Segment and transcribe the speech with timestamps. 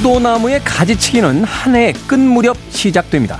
[0.00, 3.38] 포도나무의 가지치기는 한 해의 끝 무렵 시작됩니다.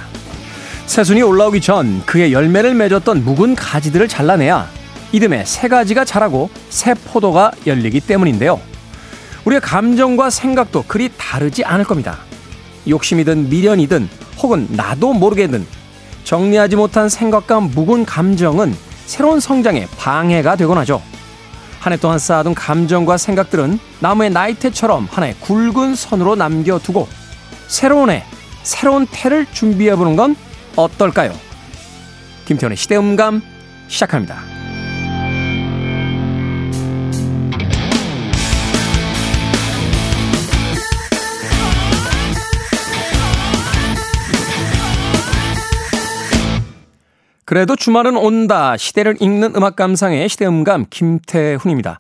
[0.85, 4.69] 새순이 올라오기 전 그의 열매를 맺었던 묵은 가지들을 잘라내야
[5.13, 8.61] 이듬해 새 가지가 자라고 새 포도가 열리기 때문인데요.
[9.47, 12.19] 우리의 감정과 생각도 그리 다르지 않을 겁니다.
[12.87, 14.11] 욕심이든 미련이든
[14.43, 15.67] 혹은 나도 모르게든
[16.25, 21.01] 정리하지 못한 생각과 묵은 감정은 새로운 성장에 방해가 되곤 하죠.
[21.81, 27.09] 한 해 동안 쌓아둔 감정과 생각들은 나무의 나이테처럼 하나의 굵은 선으로 남겨두고
[27.69, 28.25] 새로운 해,
[28.63, 30.37] 새로운 태를 준비해보는 건
[30.77, 31.33] 어떨까요?
[32.45, 33.41] 김태훈의 시대음감
[33.89, 34.50] 시작합니다.
[47.51, 48.77] 그래도 주말은 온다.
[48.77, 51.99] 시대를 읽는 음악 감상의 시대음감 김태훈입니다.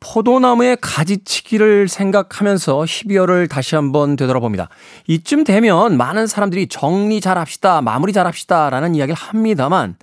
[0.00, 4.68] 포도나무의 가지치기를 생각하면서 12월을 다시 한번 되돌아봅니다.
[5.06, 9.96] 이쯤 되면 많은 사람들이 정리 잘 합시다, 마무리 잘 합시다 라는 이야기를 합니다만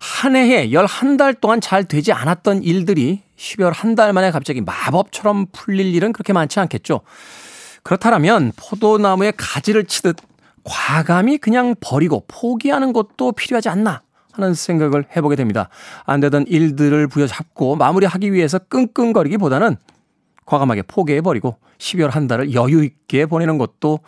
[0.00, 5.94] 한 해에 11달 동안 잘 되지 않았던 일들이 12월 한 달 만에 갑자기 마법처럼 풀릴
[5.94, 7.02] 일은 그렇게 많지 않겠죠.
[7.82, 10.16] 그렇다면 포도나무의 가지를 치듯
[10.64, 15.68] 과감히 그냥 버리고 포기하는 것도 필요하지 않나 하는 생각을 해보게 됩니다.
[16.04, 19.76] 안 되던 일들을 부여잡고 마무리하기 위해서 끙끙거리기보다는
[20.46, 24.00] 과감하게 포기해버리고 12월 한 달을 여유 있게 보내는 것도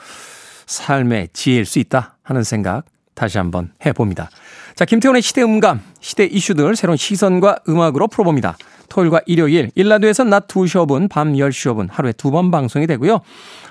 [0.67, 4.31] 삶의 지혜일 수 있다 하는 생각 다시 한번 해봅니다.
[4.75, 8.57] 자, 김태훈의 시대 음감, 시대 이슈들 새로운 시선과 음악으로 풀어봅니다.
[8.95, 13.21] 토요일과 일요일, 일라드에서 낮 2시 5분, 밤 10시 5분 하루에 두 번 방송이 되고요.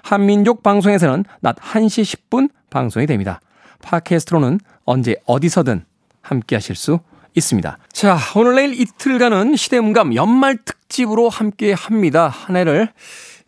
[0.03, 3.39] 한민족 방송에서는 낮 1시 10분 방송이 됩니다.
[3.81, 5.85] 팟캐스트로는 언제 어디서든
[6.21, 6.99] 함께 하실 수
[7.35, 7.77] 있습니다.
[7.93, 12.27] 자, 오늘 내일 이틀간은 시대음감 연말 특집으로 함께 합니다.
[12.27, 12.89] 한 해를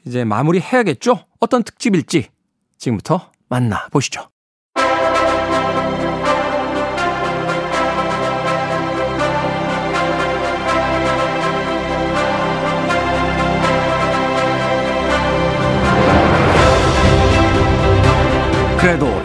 [0.06, 1.26] 이제 마무리 해야겠죠?
[1.42, 2.30] 어떤 특집일지
[2.78, 4.30] 지금부터 만나보시죠.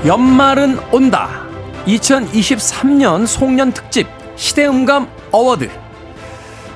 [0.06, 1.28] 연말은 온다.
[1.86, 4.06] 2023년 송년 특집
[4.36, 5.68] 시대음감 award.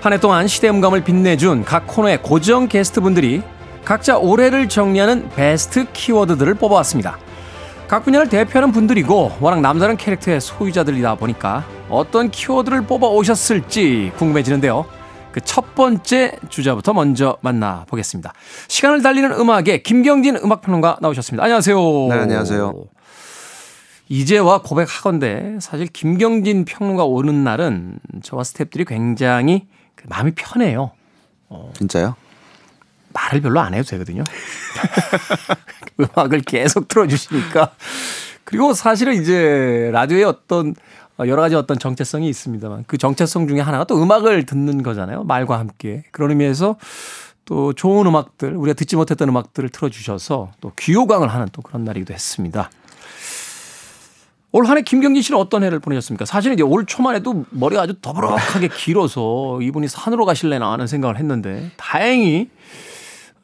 [0.03, 3.43] 한 해 동안 시대음감을 빛내준 각 코너의 고정 게스트분들이
[3.85, 7.17] 각자 올해를 정리하는 베스트 키워드들을 뽑아왔습니다.
[7.89, 14.85] 각 분야를 대표하는 분들이고 워낙 남다른 캐릭터의 소유자들이다 보니까 어떤 키워드를 뽑아 오셨을지 궁금해지는데요.
[15.33, 18.33] 그 첫 번째 주자부터 먼저 만나보겠습니다.
[18.69, 21.43] 시간을 달리는 음악에 김경진 음악평론가 나오셨습니다.
[21.43, 21.77] 안녕하세요.
[22.11, 22.75] 네, 안녕하세요.
[24.09, 30.93] 이제와 고백하건데 사실 김경진 평론가 오는 날은 저와 스탭들이 굉장히 그 마음이 편해요.
[31.49, 32.15] 어, 진짜요?
[33.13, 34.25] 말을 별로 안 해도 되거든요.
[35.99, 37.73] 음악을 계속 틀어주시니까.
[38.45, 40.75] 그리고 사실은 이제 라디오에 어떤
[41.21, 45.25] 여러 가지 어떤 정체성이 있습니다만 그 정체성 중에 하나가 또 음악을 듣는 거잖아요.
[45.25, 46.05] 말과 함께.
[46.11, 46.77] 그런 의미에서
[47.45, 52.71] 또 좋은 음악들, 우리가 듣지 못했던 음악들을 틀어주셔서 또 귀호강을 하는 또 그런 날이기도 했습니다.
[54.55, 56.25] 올 한해 김경진 씨는 어떤 해를 보내셨습니까?
[56.27, 61.73] 사실은 이제 올 초만 해도 머리가 아주 더부룩하게 길어서 이분이 산으로 가실래나 하는 생각을 했는데
[61.77, 62.51] 다행히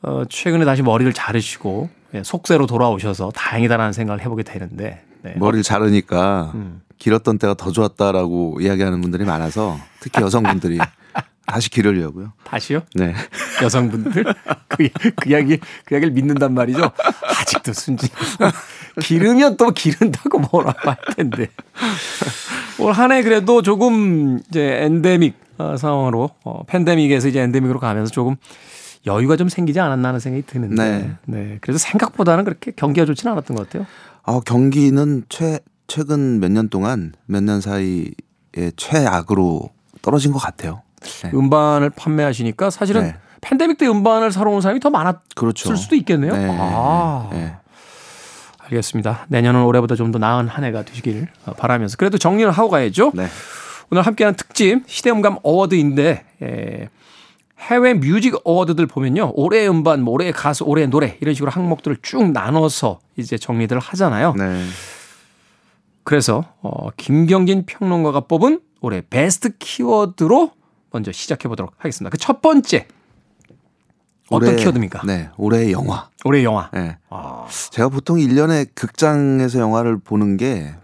[0.03, 5.35] 어, 최근에 다시 머리를 자르시고 예, 속세로 돌아오셔서 다행이다라는 생각을 해보게 되는데 네.
[5.37, 6.81] 머리를 자르니까 음.
[6.99, 10.79] 길었던 때가 더 좋았다라고 이야기하는 분들이 많아서 특히 여성분들이
[11.45, 12.35] 다시 기르려고요.
[12.45, 12.83] 다시요?
[12.95, 13.15] 네.
[13.61, 14.23] 여성분들
[14.69, 16.93] 그, 그 이야기 그 이야기를 믿는단 말이죠.
[17.41, 18.09] 아직도 순진.
[19.01, 21.49] 기르면 또 기른다고 뭐라고 할 텐데.
[22.79, 28.37] 올 한 해 그래도 조금 이제 엔데믹 어, 상황으로 어, 팬데믹에서 이제 엔데믹으로 가면서 조금
[29.07, 30.77] 여유가 좀 생기지 않았나 하는 생각이 드는데.
[30.83, 31.11] 네.
[31.27, 31.59] 네.
[31.61, 33.87] 그래서 생각보다는 그렇게 경기가 좋지는 않았던 것 같아요.
[34.25, 38.11] 아, 경기는 최 최근 몇 년 동안 몇 년 사이에
[38.77, 39.71] 최악으로
[40.03, 40.83] 떨어진 것 같아요.
[41.23, 41.31] 네.
[41.35, 43.15] 음반을 판매하시니까 사실은 네.
[43.41, 45.75] 팬데믹 때 음반을 사러 온 사람이 더 많았을 그렇죠.
[45.77, 46.33] 수도 있겠네요.
[46.37, 46.47] 네.
[46.61, 47.31] 아.
[48.71, 48.77] 네.
[48.77, 49.27] 알겠습니다.
[49.29, 53.13] 내년은 올해보다 좀 더 나은 한 해가 되시길 바라면서 그래도 정리를 하고 가야죠.
[53.15, 53.27] 네.
[53.91, 56.89] 오늘 함께하는 특집 시대음감 어워드인데 에,
[57.59, 59.33] 해외 뮤직 어워드들 보면요.
[59.35, 64.35] 올해의 음반, 뭐 올해의 가수, 올해의 노래 이런 식으로 항목들을 쭉 나눠서 이제 정리들을 하잖아요.
[64.37, 64.65] 네.
[66.05, 70.53] 그래서 어, 김경진 평론가가 뽑은 올해 베스트 키워드로
[70.91, 72.11] 먼저 시작해 보도록 하겠습니다.
[72.11, 72.87] 그 첫 번째
[74.31, 75.03] 어떤 키워드입니까?
[75.07, 76.09] 네, 올해 영화.
[76.25, 76.71] 올해 영화.
[76.73, 76.97] 네.
[77.11, 77.47] 아.
[77.71, 80.75] 제가 보통 1년에 극장에서 영화를 보는 게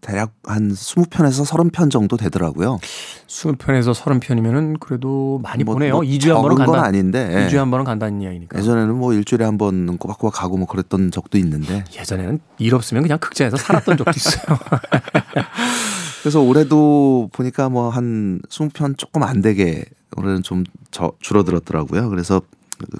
[0.00, 2.78] 대략 한 20편에서 30편 정도 되더라고요.
[3.26, 5.94] 20편에서 30편이면은 그래도 많이 뭐, 보네요.
[5.94, 6.86] 뭐 2주에 한 번은 적은 건 간다.
[6.86, 7.48] 아닌데.
[7.50, 8.58] 2주에 한 번은 간다는 이야기니까.
[8.58, 11.82] 예전에는 뭐 일주일에 한 번은 꼬박꼬박 가고 뭐 그랬던 적도 있는데.
[11.98, 14.56] 예전에는 일 없으면 그냥 극장에서 살았던 적도 있어요.
[16.22, 19.84] 그래서 올해도 보니까 뭐 한 20편 조금 안 되게
[20.16, 20.62] 올해는 좀
[20.92, 22.08] 저, 줄어들었더라고요.
[22.10, 22.40] 그래서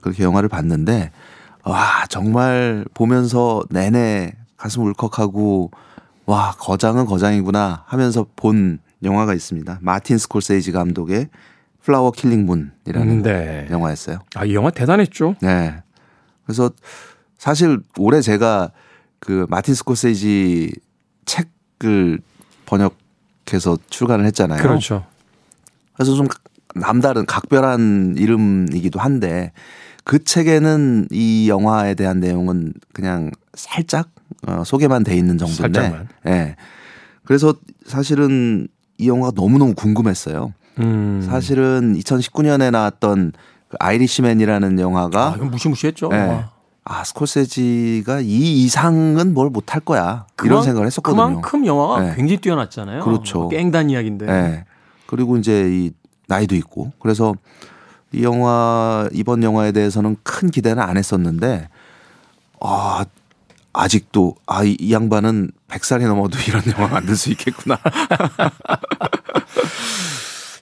[0.00, 1.10] 그렇게 영화를 봤는데
[1.64, 5.70] 와, 정말 보면서 내내 가슴 울컥하고
[6.26, 9.78] 와, 거장은 거장이구나 하면서 본 영화가 있습니다.
[9.80, 11.28] 마틴 스콜세이지 감독의
[11.82, 13.66] Flower Killing Moon이라는 네.
[13.70, 14.18] 영화였어요.
[14.36, 15.36] 아, 이 영화 대단했죠.
[15.40, 15.82] 네.
[16.44, 16.70] 그래서
[17.38, 18.70] 사실 올해 제가
[19.18, 20.72] 그 마틴 스콜세이지
[21.24, 22.20] 책을
[22.66, 24.62] 번역해서 출간을 했잖아요.
[24.62, 25.04] 그렇죠.
[25.94, 26.28] 그래서 좀
[26.74, 29.52] 남다른 각별한 이름이기도 한데
[30.04, 34.08] 그 책에는 이 영화에 대한 내용은 그냥 살짝
[34.46, 35.78] 어, 소개만 돼 있는 정도인데.
[35.80, 36.08] 살짝만.
[36.26, 36.56] 예.
[37.24, 37.54] 그래서
[37.86, 38.66] 사실은
[38.98, 40.52] 이 영화가 너무너무 궁금했어요.
[40.80, 41.22] 음.
[41.24, 43.32] 사실은 2019년에 나왔던
[43.68, 46.08] 그 아이리시맨이라는 영화가 아, 무시무시했죠.
[46.12, 46.16] 예.
[46.16, 46.50] 와.
[46.84, 50.26] 아, 스콜세지가 이 이상은 뭘 못할 거야.
[50.42, 51.24] 이런 그만- 생각을 했었거든요.
[51.26, 52.14] 그만큼 영화가 네.
[52.16, 53.04] 굉장히 뛰어났잖아요.
[53.04, 53.48] 그렇죠.
[53.48, 54.26] 깽단 이야기인데.
[54.28, 54.64] 예.
[55.06, 55.92] 그리고 이제 이
[56.28, 57.34] 나이도 있고 그래서
[58.12, 61.68] 이 영화 이번 영화에 대해서는 큰 기대는 안 했었는데
[62.60, 63.04] 아
[63.72, 67.78] 아직도 아이 이 양반은 100살이 넘어도 이런 영화 만들 수 있겠구나.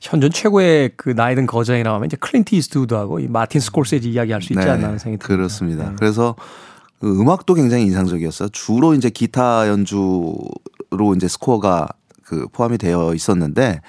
[0.01, 4.69] 현존 최고의 그 나이든 거장이라고 하면 이제 클린트 이스트우드하고 이 마틴 스콜세지 이야기할 수 있지
[4.69, 5.29] 않나 하는 생각이 듭니다.
[5.29, 5.91] 네, 그렇습니다.
[5.91, 5.97] 네.
[5.99, 6.35] 그래서
[6.99, 8.49] 그 음악도 굉장히 인상적이었어요.
[8.49, 10.49] 주로 이제 기타 연주로
[11.17, 11.89] 이제 스코어가
[12.25, 13.81] 그 포함이 되어 있었는데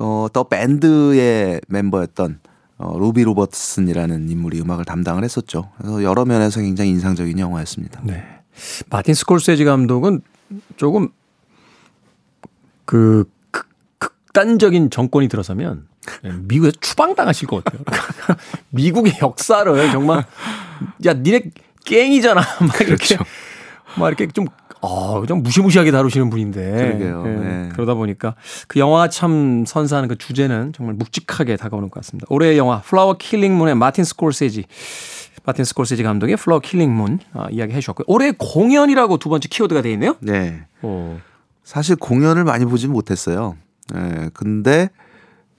[0.00, 2.40] 어, 또 밴드의 멤버였던
[2.78, 5.70] 어, 로비 로버트슨이라는 인물이 음악을 담당을 했었죠.
[5.76, 8.00] 그래서 여러 면에서 굉장히 인상적인 영화였습니다.
[8.04, 8.24] 네.
[8.88, 10.22] 마틴 스콜세지 감독은
[10.76, 11.10] 조금
[12.86, 13.68] 그 극,
[13.98, 15.86] 극단적인 정권이 들어서면
[16.22, 17.82] 미국에서 추방당하실 것 같아요.
[18.70, 20.24] 미국의 역사를 정말
[21.04, 21.50] 야 니네
[21.84, 23.24] 깽이잖아 막 이렇게 그렇죠.
[23.98, 24.46] 막 이렇게 좀
[24.82, 26.72] 어, 좀 무시무시하게 다루시는 분인데.
[26.72, 27.24] 그러게요.
[27.26, 27.68] 예, 네.
[27.72, 28.34] 그러다 보니까
[28.66, 32.26] 그 영화가 참 선사하는 그 주제는 정말 묵직하게 다가오는 것 같습니다.
[32.30, 34.64] 올해의 영화 Flower Killing Moon의 마틴 스콜세지
[35.44, 38.04] 마틴 스콜세지 감독의 Flower Killing Moon 아, 이야기 해 주셨고요.
[38.08, 40.16] 올해 공연이라고 두 번째 키워드가 되어 있네요.
[40.20, 40.64] 네.
[40.82, 41.18] 오.
[41.62, 43.56] 사실 공연을 많이 보진 못했어요.
[43.94, 44.30] 예.
[44.32, 44.90] 근데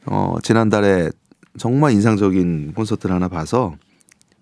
[0.05, 1.09] 어 지난달에
[1.57, 3.75] 정말 인상적인 콘서트를 하나 봐서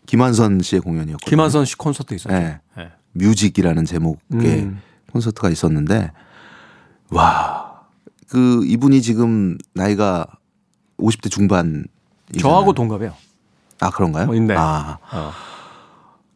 [0.06, 1.30] 김한선 씨의 공연이었거든요.
[1.30, 2.34] 김한선 씨 콘서트 있었죠.
[2.34, 2.60] 네.
[2.78, 2.92] 예.
[3.14, 4.82] 뮤직이라는 제목의 음.
[5.12, 6.12] 콘서트가 있었는데
[7.12, 7.82] 와.
[8.30, 10.28] 그 이분이 지금 나이가
[11.00, 11.86] 50대 중반
[12.40, 13.14] 저하고 동갑이에요.
[13.80, 14.30] 아 그런가요?
[14.30, 14.56] 어, 있네.
[14.56, 15.32] 아 어.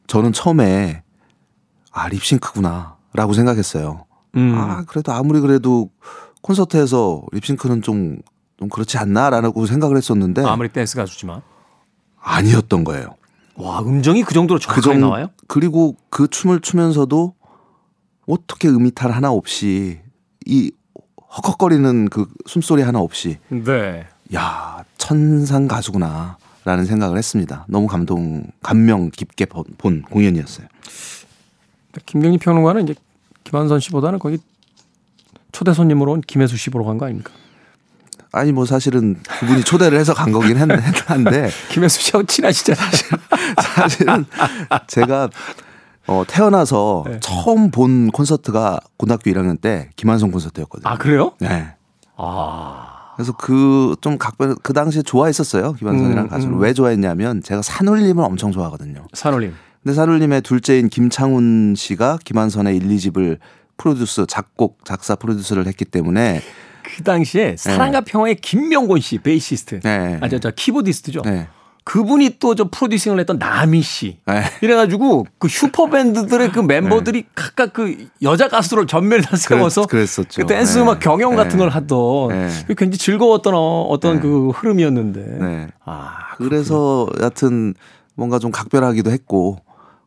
[0.07, 1.03] 저는 처음에
[1.91, 4.05] 아 립싱크구나라고 생각했어요.
[4.35, 4.55] 음.
[4.57, 5.91] 아 그래도 아무리 그래도
[6.41, 8.21] 콘서트에서 립싱크는 좀
[8.63, 11.41] 좀 그렇지 않나라고 생각을 했었는데 아무리 댄스 가수지만
[12.21, 13.15] 아니었던 거예요.
[13.55, 15.27] 와 음정이 그 정도로 그 정확하게 정 나와요?
[15.47, 17.35] 그리고 그 춤을 추면서도
[18.27, 19.99] 어떻게 음이탈 하나 없이
[20.45, 20.71] 이
[21.37, 24.05] 헉헉거리는 그 숨소리 하나 없이 네.
[24.33, 27.65] 야 천상 가수구나라는 생각을 했습니다.
[27.67, 30.67] 너무 감동 감명 깊게 본, 본 공연이었어요.
[32.05, 32.95] 김경희 평론가는 이제
[33.43, 34.37] 김한선 씨보다는 거기
[35.51, 37.31] 초대 손님으로 온 김혜수 씨 보러 간 거 아닙니까?
[38.33, 42.89] 아니 뭐 사실은 그분이 초대를 해서 간 거긴 했- 했는데 김혜수 씨하고 친하시잖아요.
[43.61, 44.25] 사실은
[44.87, 45.29] 제가
[46.07, 47.19] 어, 태어나서 네.
[47.21, 50.89] 처음 본 콘서트가 고등학교 1학년 때 김한성 콘서트였거든요.
[50.91, 51.33] 아 그래요?
[51.39, 51.75] 네.
[52.17, 56.59] 아 그래서 그 좀 각별 그 당시에 좋아했었어요 김한선이랑 음, 가수를 음.
[56.59, 59.05] 왜 좋아했냐면 제가 산울림을 엄청 좋아하거든요.
[59.13, 59.53] 산울림.
[59.83, 63.37] 근데 산울림의 둘째인 김창훈 씨가 김완선의 1, 2집을
[63.77, 66.41] produce 작곡 작사 produce를 했기 때문에
[66.83, 69.79] 그 당시에 사랑과 평화의 김명곤 씨 bassist.
[69.81, 70.19] 네.
[70.21, 71.21] 아저 저 keyboardist죠.
[71.23, 71.47] 네.
[71.85, 74.17] 그분이 또 저 producing을 했던 나미 씨.
[74.25, 74.43] 네.
[74.61, 80.07] 이래가지고 그 슈퍼 밴드들의 그 멤버들이 각각 그 여자 가수를 전면에 다 세워서 그랬.
[80.35, 80.83] 그 댄스 네.
[80.83, 81.57] 음악 경연 같은 네.
[81.57, 82.49] 걸 하던 네.
[82.69, 84.21] 굉장히 즐거웠던 어, 어떤 네.
[84.21, 85.21] 그 흐름이었는데.
[85.39, 85.67] 네.
[85.83, 87.73] 아 그래서 여하튼
[88.15, 89.57] 뭔가 좀 각별하기도 했고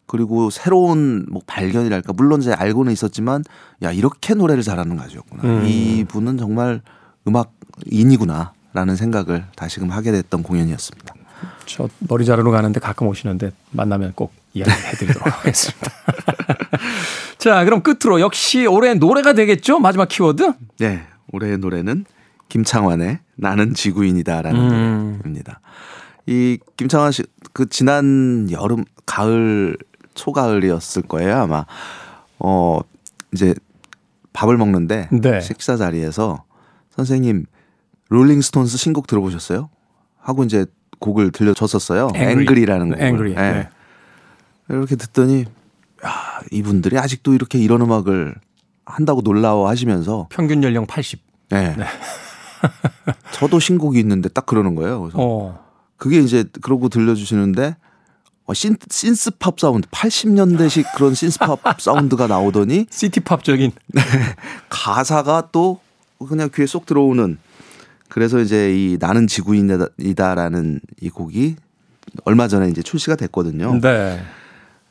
[0.06, 3.42] 그리고 새로운 뭐 발견이랄까 물론 이제 알고는 있었지만
[3.82, 5.64] 야 이렇게 노래를 잘하는 가수였구나 음.
[5.66, 6.80] 이분은 정말
[7.26, 11.14] 음악인이구나라는 생각을 다시금 하게 됐던 공연이었습니다.
[11.66, 15.90] 저 머리 자르러 가는데 가끔 오시는데 만나면 꼭 이야기해드리도록 하겠습니다.
[17.38, 19.78] 자, 그럼 끝으로 역시 올해 노래가 되겠죠?
[19.80, 20.52] 마지막 키워드?
[20.78, 22.04] 네 올해의 노래는
[22.48, 25.14] 김창완의 나는 지구인이다라는 음.
[25.18, 25.60] 노래입니다.
[26.26, 27.22] 이 김창완 씨
[27.56, 29.78] 그 지난 여름 가을
[30.16, 31.64] 초가을이었을 거예요 아마
[32.38, 32.80] 어
[33.32, 33.54] 이제
[34.32, 35.40] 밥을 먹는데 네.
[35.40, 36.44] 식사 자리에서
[36.90, 37.46] 선생님
[38.08, 39.70] 롤링스톤스 신곡 들어보셨어요?
[40.18, 40.66] 하고 이제
[40.98, 42.10] 곡을 들려줬었어요.
[42.14, 42.40] Angry.
[42.40, 43.02] 앵그리 라는 곡을.
[43.02, 43.52] Angry, 예.
[43.52, 43.68] 네.
[44.68, 45.44] 이렇게 듣더니
[46.04, 48.34] 야, 이분들이 아직도 이렇게 이런 음악을
[48.84, 51.20] 한다고 놀라워 하시면서 평균 연령 80.
[51.52, 51.76] 예.
[53.32, 55.02] 저도 신곡이 있는데 딱 그러는 거예요.
[55.02, 55.64] 그래서 어.
[55.96, 57.76] 그게 이제 그러고 들려주시는데
[58.46, 63.72] 어, 신, 신스팝 사운드 80년대식 그런 신스팝 사운드가 나오더니 시티팝적인.
[64.68, 65.80] 가사가 또
[66.28, 67.38] 그냥 귀에 쏙 들어오는
[68.08, 71.56] 그래서 이제 이 나는 지구인이다라는 이 곡이
[72.24, 73.80] 얼마 전에 이제 출시가 됐거든요.
[73.80, 74.22] 네.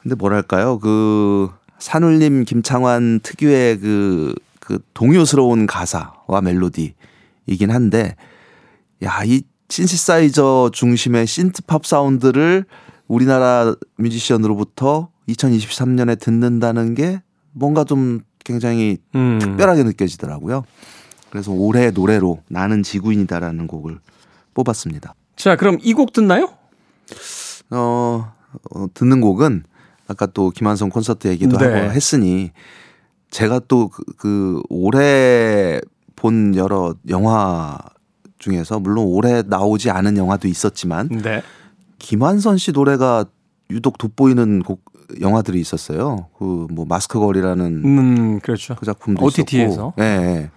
[0.04, 8.16] 근데 뭐랄까요 그 산울림 김창완 특유의 그, 그 동요스러운 가사와 멜로디이긴 한데
[9.02, 12.66] 야이 신시사이저 중심의 신트팝 사운드를
[13.08, 17.22] 우리나라 뮤지션으로부터 2023년에 듣는다는 게
[17.52, 19.40] 뭔가 좀 굉장히 음.
[19.42, 20.64] 특별하게 느껴지더라고요.
[21.30, 24.00] 그래서 올해의 노래로 나는 지구인이다라는 곡을
[24.54, 25.16] 뽑았습니다.
[25.36, 26.50] 자, 그럼 이 곡 듣나요?
[27.72, 28.32] 어,
[28.72, 29.64] 어, 듣는 곡은
[30.08, 31.66] 아까 또 김한성 콘서트 얘기도 네.
[31.66, 32.52] 하고 했으니
[33.32, 35.82] 제가 또 그, 그 올해
[36.16, 37.78] 본 여러 영화
[38.38, 41.42] 중에서 물론 올해 나오지 않은 영화도 있었지만 네.
[42.00, 43.26] 김한선 씨 노래가
[43.70, 44.84] 유독 돋보이는 곡
[45.22, 46.28] 영화들이 있었어요.
[46.38, 48.76] 그 뭐 마스크 거리라는 음, 그렇죠.
[48.76, 49.94] 그 작품도 OTT 에서.
[49.96, 50.06] 있었고, 예.
[50.06, 50.52] 예.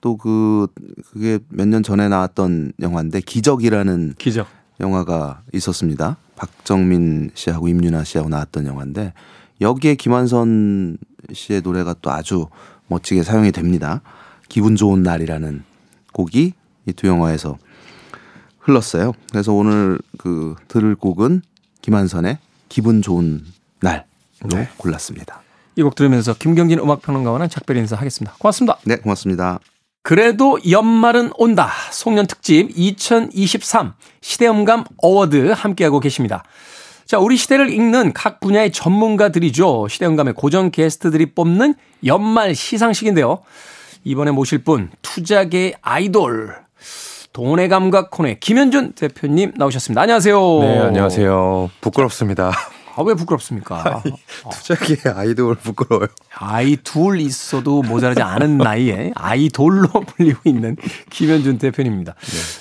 [0.00, 0.68] 또그
[1.12, 4.46] 그게 몇 년 전에 나왔던 영화인데 기적이라는 기적.
[4.80, 6.16] 영화가 있었습니다.
[6.36, 9.12] 박정민 씨하고 임윤아 씨하고 나왔던 영화인데
[9.60, 10.96] 여기에 김한선
[11.34, 12.46] 씨의 노래가 또 아주
[12.88, 14.00] 멋지게 사용이 됩니다.
[14.48, 15.62] 기분 좋은 날이라는
[16.14, 16.54] 곡이
[16.86, 17.58] 이 두 영화에서
[18.70, 19.12] 흘렀어요.
[19.30, 21.42] 그래서 오늘 그 들을 곡은
[21.82, 23.44] 김한선의 기분 좋은
[23.80, 24.04] 날로
[24.48, 24.68] 네.
[24.76, 25.42] 골랐습니다.
[25.76, 28.34] 이 곡 들으면서 김경진 음악평론가와는 작별 인사하겠습니다.
[28.38, 28.78] 고맙습니다.
[28.84, 29.60] 네, 고맙습니다.
[30.02, 31.70] 그래도 연말은 온다.
[31.92, 36.42] 송년 특집 2023 시대음감 award 함께하고 계십니다.
[37.06, 39.88] 자, 우리 시대를 읽는 각 분야의 전문가들이죠.
[39.88, 41.74] 시대음감의 고정 게스트들이 뽑는
[42.04, 43.40] 연말 시상식인데요.
[44.04, 46.56] 이번에 모실 분 투자계의 아이돌
[47.32, 50.00] 돈의 감각 코너의 김현준 대표님 나오셨습니다.
[50.02, 50.58] 안녕하세요.
[50.60, 51.70] 네, 안녕하세요.
[51.80, 52.50] 부끄럽습니다.
[52.96, 54.02] 아, 왜 부끄럽습니까?
[54.50, 56.08] 투자계 아이돌 부끄러워요.
[56.34, 60.76] 아이 둘 있어도 모자라지 않은 나이에 아이돌로 불리고 있는
[61.10, 62.16] 김현준 대표님입니다.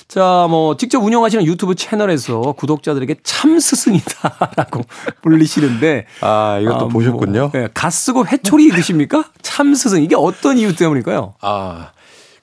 [0.08, 4.84] 자, 뭐 직접 운영하시는 유튜브 채널에서 구독자들에게 참 스승이다라고
[5.24, 7.50] 불리시는데 아, 이것도 아, 보셨군요.
[7.52, 9.32] 뭐, 예, 갓 쓰고 회초리 드십니까?
[9.42, 11.34] 참 스승 이게 어떤 이유 때문일까요?
[11.42, 11.90] 아,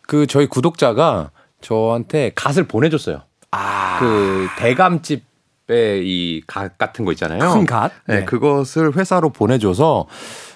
[0.02, 3.22] 그 저희 구독자가 저한테 갓을 보내줬어요.
[3.50, 7.38] 아, 그 대감집의 이갓 같은 거 있잖아요.
[7.52, 7.92] 큰 갓.
[8.06, 8.24] 네, 네.
[8.24, 10.06] 그것을 회사로 보내줘서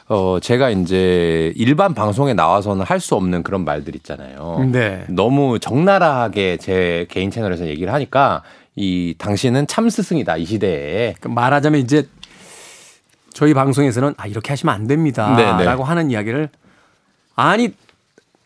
[0.09, 4.69] 어 제가 이제 일반 방송에 나와서는 할 수 없는 그런 말들 있잖아요.
[4.73, 5.05] 네.
[5.09, 8.43] 너무 적나라하게 제 개인 채널에서 얘기를 하니까
[8.77, 12.09] 이 당신은 참 스승이다 이 시대에 그 말하자면 이제
[13.33, 16.49] 저희 방송에서는 아 이렇게 하시면 안 됩니다라고 네, 하는 이야기를
[17.37, 17.73] 아니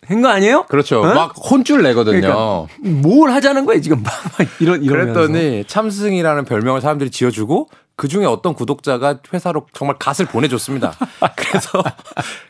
[0.07, 0.65] 한거 아니에요?
[0.69, 1.01] 그렇죠.
[1.03, 1.15] 어?
[1.15, 2.21] 막 혼쭐 내거든요.
[2.21, 4.13] 그러니까 뭘 하자는 거예요 지금 막
[4.61, 5.13] 이런 이러면서.
[5.21, 10.93] 그랬더니 참승이라는 별명을 사람들이 지어 주고 그 중에 어떤 구독자가 회사로 정말 갓을 보내줬습니다.
[11.37, 11.83] 그래서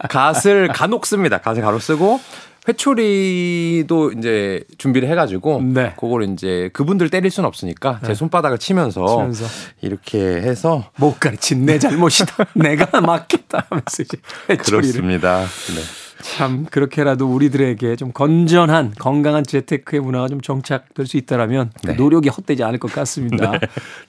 [0.09, 1.39] 갓을 간혹 씁니다.
[1.39, 2.21] 갓을 간혹 쓰고
[2.67, 5.93] 회초리도 이제 준비를 해가지고 네.
[5.99, 9.45] 그걸 이제 그분들 때릴 수는 없으니까 제 손바닥을 치면서, 치면서.
[9.83, 12.47] 이렇게 해서 못 가르친 내 잘못이다.
[12.55, 14.17] 내가 맞겠다 하면서 이제
[14.49, 15.41] 회초리를 그렇습니다.
[15.41, 16.04] 네.
[16.25, 21.97] 참 그렇게라도 우리들에게 좀 건전한 건강한 재테크의 문화가 좀 정착될 수 있다라면 그 네.
[21.97, 23.53] 노력이 헛되지 않을 것 같습니다.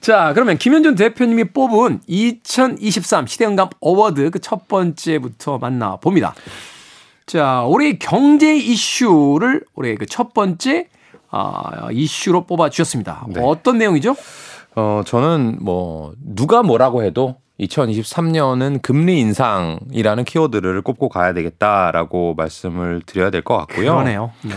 [0.00, 6.34] 자, 그러면 김현준 대표님이 뽑은 2023 시대음감 award 그 첫 번째부터 만나 봅니다.
[7.26, 10.88] 자, 올해 경제 이슈를 올해 그 첫 번째
[11.30, 13.26] 아, 이슈로 뽑아 주셨습니다.
[13.28, 13.40] 네.
[13.42, 14.16] 어떤 내용이죠?
[14.74, 23.30] 어, 저는 뭐, 누가 뭐라고 해도 2023년은 금리 인상이라는 키워드를 꼽고 가야 되겠다라고 말씀을 드려야
[23.30, 23.92] 될 것 같고요.
[23.92, 24.32] 그러네요.
[24.42, 24.54] 네.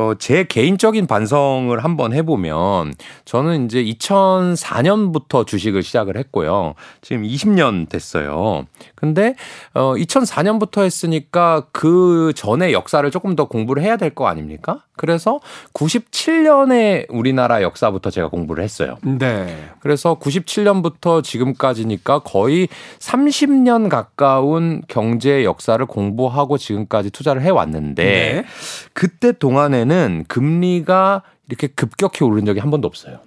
[0.00, 2.94] 어, 제 개인적인 반성을 한번 해보면
[3.26, 6.74] 저는 이제 2004년부터 주식을 시작을 했고요.
[7.02, 8.64] 지금 20년 됐어요.
[8.94, 9.34] 근데
[9.74, 14.82] 어, 2004년부터 했으니까 그 전에 역사를 조금 더 공부를 해야 될 거 아닙니까?
[14.96, 15.38] 그래서
[15.72, 18.98] 97년에 우리나라 역사부터 제가 공부를 했어요.
[19.02, 19.56] 네.
[19.80, 28.44] 그래서 97년부터 지금까지니까 거의 30년 가까운 경제 역사를 공부하고 지금까지 투자를 해왔는데 네.
[28.92, 29.89] 그때 동안에는
[30.28, 33.20] 금리가 이렇게 급격히 오른 적이 한 번도 없어요.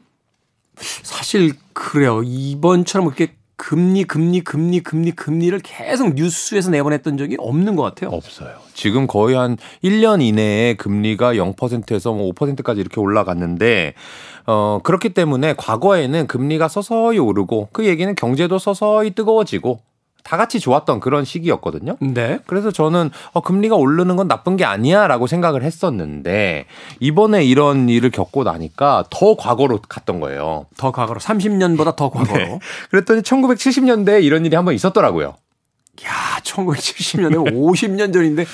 [0.76, 2.22] 사실 그래요.
[2.24, 8.10] 이번처럼 그렇게 금리, 금리, 금리, 금리, 금리를 계속 뉴스에서 내보냈던 적이 없는 것 같아요.
[8.10, 8.56] 없어요.
[8.74, 13.94] 지금 거의 한 1년 이내에 금리가 0%에서 뭐 5%까지 이렇게 올라갔는데
[14.48, 19.80] 어 그렇기 때문에 과거에는 금리가 서서히 오르고 그 얘기는 경제도 서서히 뜨거워지고
[20.24, 21.98] 다 같이 좋았던 그런 시기였거든요.
[22.00, 22.40] 네.
[22.46, 26.66] 그래서 저는 어, 금리가 오르는 건 나쁜 게 아니야라고 생각을 했었는데
[27.00, 30.66] 이번에 이런 일을 겪고 나니까 더 과거로 갔던 거예요.
[30.78, 32.38] 더 과거로 30년보다 더 과거로.
[32.38, 32.60] 네.
[32.90, 35.36] 그랬더니 1970년대에 이런 일이 한번 있었더라고요.
[36.06, 38.46] 야, 1970년대 50년 전인데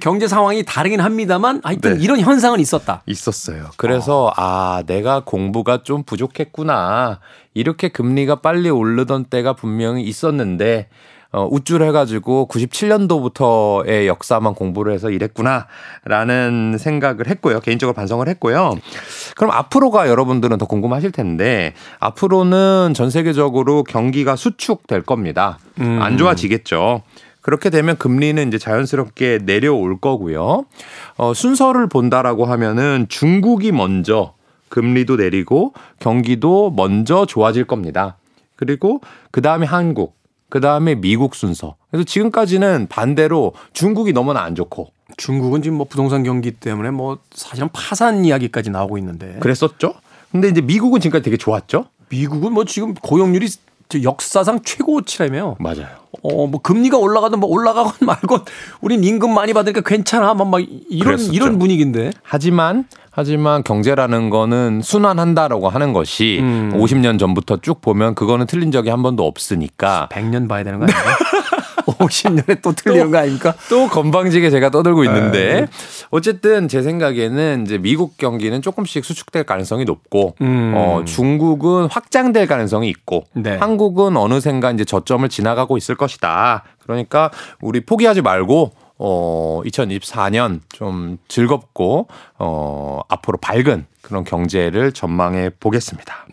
[0.00, 2.02] 경제 상황이 다르긴 합니다만 하여튼 네.
[2.02, 3.02] 이런 현상은 있었다.
[3.06, 3.70] 있었어요.
[3.76, 7.20] 그래서 아 내가 공부가 좀 부족했구나.
[7.52, 10.88] 이렇게 금리가 빨리 오르던 때가 분명히 있었는데
[11.30, 17.60] 어, 우쭐해가지고 97년도부터의 역사만 공부를 해서 이랬구나라는 생각을 했고요.
[17.60, 18.74] 개인적으로 반성을 했고요.
[19.36, 25.58] 그럼 앞으로가 여러분들은 더 궁금하실 텐데 앞으로는 전 세계적으로 경기가 수축될 겁니다.
[25.80, 26.00] 음.
[26.00, 27.02] 안 좋아지겠죠.
[27.42, 30.64] 그렇게 되면 금리는 이제 자연스럽게 내려올 거고요.
[31.16, 34.34] 어, 순서를 본다라고 하면은 중국이 먼저
[34.68, 38.16] 금리도 내리고 경기도 먼저 좋아질 겁니다.
[38.56, 40.17] 그리고 그 다음에 한국,
[40.50, 41.76] 그 다음에 미국 순서.
[41.90, 47.68] 그래서 지금까지는 반대로 중국이 너무나 안 좋고 중국은 지금 뭐 부동산 경기 때문에 뭐 사실은
[47.72, 49.94] 파산 이야기까지 나오고 있는데 그랬었죠.
[50.30, 51.86] 근데 이제 미국은 지금까지 되게 좋았죠.
[52.10, 53.58] 미국은 뭐 지금 고용률이 저
[54.02, 55.56] 역사상 최고치라며.
[55.58, 55.86] 맞아요.
[56.22, 58.44] 어, 뭐 금리가 올라가든 뭐 올라가건 말건
[58.80, 60.34] 우린 임금 많이 받으니까 괜찮아.
[60.34, 61.32] 막, 막 이런 그랬었죠.
[61.32, 62.10] 이런 분위기인데.
[62.22, 66.72] 하지만 하지만 경제라는 거는 순환한다라고 하는 것이 음.
[66.76, 71.18] 50년 전부터 쭉 보면 그거는 틀린 적이 한 번도 없으니까 100년 봐야 되는 거 아닙니까?
[71.92, 73.54] 50년에 또 틀리는 거 아닙니까?
[73.68, 75.66] 또 건방지게 제가 떠들고 있는데 네.
[76.10, 80.74] 어쨌든 제 생각에는 이제 미국 경기는 조금씩 수축될 가능성이 높고 음.
[80.76, 83.56] 어, 중국은 확장될 가능성이 있고 네.
[83.56, 86.64] 한국은 어느샌가 이제 저점을 지나가고 있을 것이다.
[86.82, 92.08] 그러니까 우리 포기하지 말고 어 2024년 좀 즐겁고
[92.38, 96.26] 어 앞으로 밝은 그런 경제를 전망해 보겠습니다.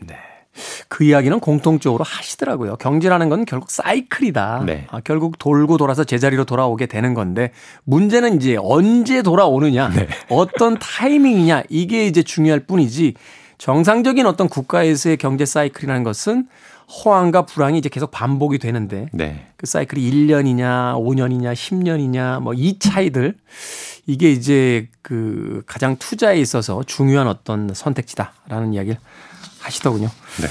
[0.87, 2.75] 그 이야기는 공통적으로 하시더라고요.
[2.77, 4.63] 경제라는 건 결국 사이클이다.
[4.65, 4.87] 네.
[4.89, 7.51] 아, 결국 돌고 돌아서 제자리로 돌아오게 되는 건데
[7.83, 10.07] 문제는 이제 언제 돌아오느냐, 네.
[10.29, 13.13] 어떤 타이밍이냐 이게 이제 중요할 뿐이지
[13.57, 16.47] 정상적인 어떤 국가에서의 경제 사이클이라는 것은
[16.87, 19.47] 호황과 불황이 이제 계속 반복이 되는데 네.
[19.57, 23.35] 그 사이클이 1년이냐, 5년이냐, 10년이냐, 뭐 이 차이들
[24.07, 28.99] 이게 이제 그 가장 투자에 있어서 중요한 어떤 선택지다라는 이야기를
[29.59, 30.09] 하시더군요.
[30.41, 30.47] 네.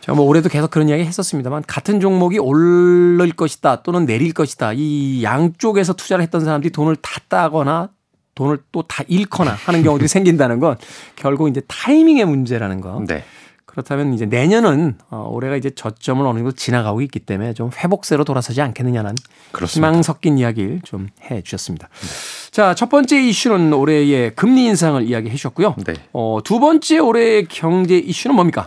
[0.00, 5.22] 제가 뭐 올해도 계속 그런 이야기 했었습니다만 같은 종목이 오를 것이다 또는 내릴 것이다 이
[5.24, 7.90] 양쪽에서 투자를 했던 사람들이 돈을 다 따거나
[8.36, 10.76] 돈을 또 다 잃거나 하는 경우들이 생긴다는 건
[11.16, 13.02] 결국 이제 타이밍의 문제라는 거.
[13.06, 13.24] 네.
[13.64, 18.62] 그렇다면 이제 내년은 어, 올해가 이제 저점을 어느 정도 지나가고 있기 때문에 좀 회복세로 돌아서지
[18.62, 19.14] 않겠느냐는
[19.52, 19.88] 그렇습니다.
[19.88, 21.88] 희망 섞인 이야기를 좀 해 주셨습니다.
[22.56, 25.74] 자, 첫 번째 이슈는 올해의 금리 인상을 이야기해 주셨고요.
[25.84, 25.92] 네.
[26.14, 28.66] 어, 두 번째 올해의 경제 이슈는 뭡니까?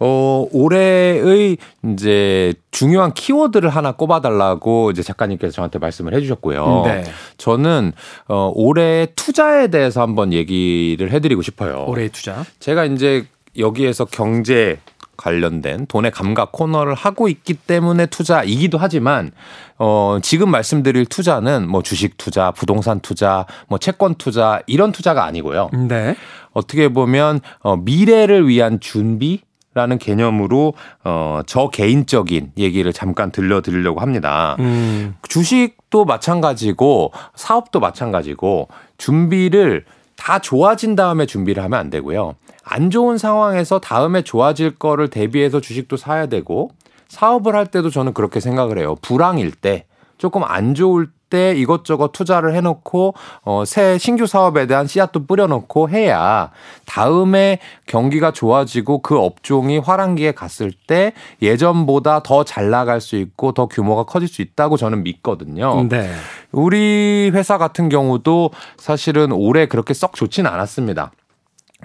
[0.00, 1.56] 어, 올해의
[1.92, 6.82] 이제 중요한 키워드를 하나 꼽아달라고 이제 작가님께서 저한테 말씀을 해주셨고요.
[6.86, 7.04] 네.
[7.36, 7.92] 저는
[8.26, 11.84] 어, 올해 투자에 대해서 한번 얘기를 해드리고 싶어요.
[11.86, 12.44] 올해의 투자.
[12.58, 14.80] 제가 이제 여기에서 경제
[15.20, 19.30] 관련된 돈의 감각 코너를 하고 있기 때문에 투자이기도 하지만
[19.78, 25.70] 어 지금 말씀드릴 투자는 뭐 주식 투자, 부동산 투자, 뭐 채권 투자 이런 투자가 아니고요.
[25.88, 26.16] 네.
[26.52, 34.56] 어떻게 보면 어 미래를 위한 준비 라는 개념으로 어 저 개인적인 얘기를 잠깐 들려드리려고 합니다.
[34.60, 35.16] 음.
[35.28, 39.84] 주식도 마찬가지고 사업도 마찬가지고 준비를
[40.16, 42.34] 다 좋아진 다음에 준비를 하면 안 되고요.
[42.70, 46.70] 안 좋은 상황에서 다음에 좋아질 거를 대비해서 주식도 사야 되고
[47.08, 48.94] 사업을 할 때도 저는 그렇게 생각을 해요.
[49.02, 49.86] 불황일 때
[50.18, 56.50] 조금 안 좋을 때 이것저것 투자를 해놓고 어, 새 신규 사업에 대한 씨앗도 뿌려놓고 해야
[56.86, 63.66] 다음에 경기가 좋아지고 그 업종이 화랑기에 갔을 때 예전보다 더 잘 나갈 수 있고 더
[63.66, 65.86] 규모가 커질 수 있다고 저는 믿거든요.
[65.88, 66.10] 네.
[66.52, 71.10] 우리 회사 같은 경우도 사실은 올해 그렇게 썩 좋지는 않았습니다.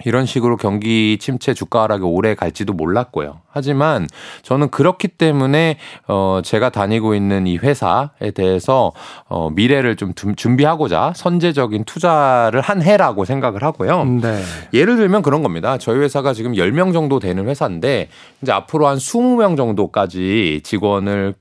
[0.04, 3.40] 이런 식으로 경기 침체 주가 하락이 오래 갈지도 몰랐고요.
[3.48, 4.06] 하지만
[4.42, 8.92] 저는 그렇기 때문에 어 제가 다니고 있는 이 회사에 대해서
[9.28, 14.04] 어 미래를 좀 둔- 준비하고자 선제적인 투자를 한 해라고 생각을 하고요.
[14.04, 14.42] 네.
[14.74, 15.78] 예를 들면 그런 겁니다.
[15.78, 18.08] 저희 회사가 지금 10명 정도 되는 회사인데
[18.42, 21.34] 이제 앞으로 한 20명 정도까지 직원을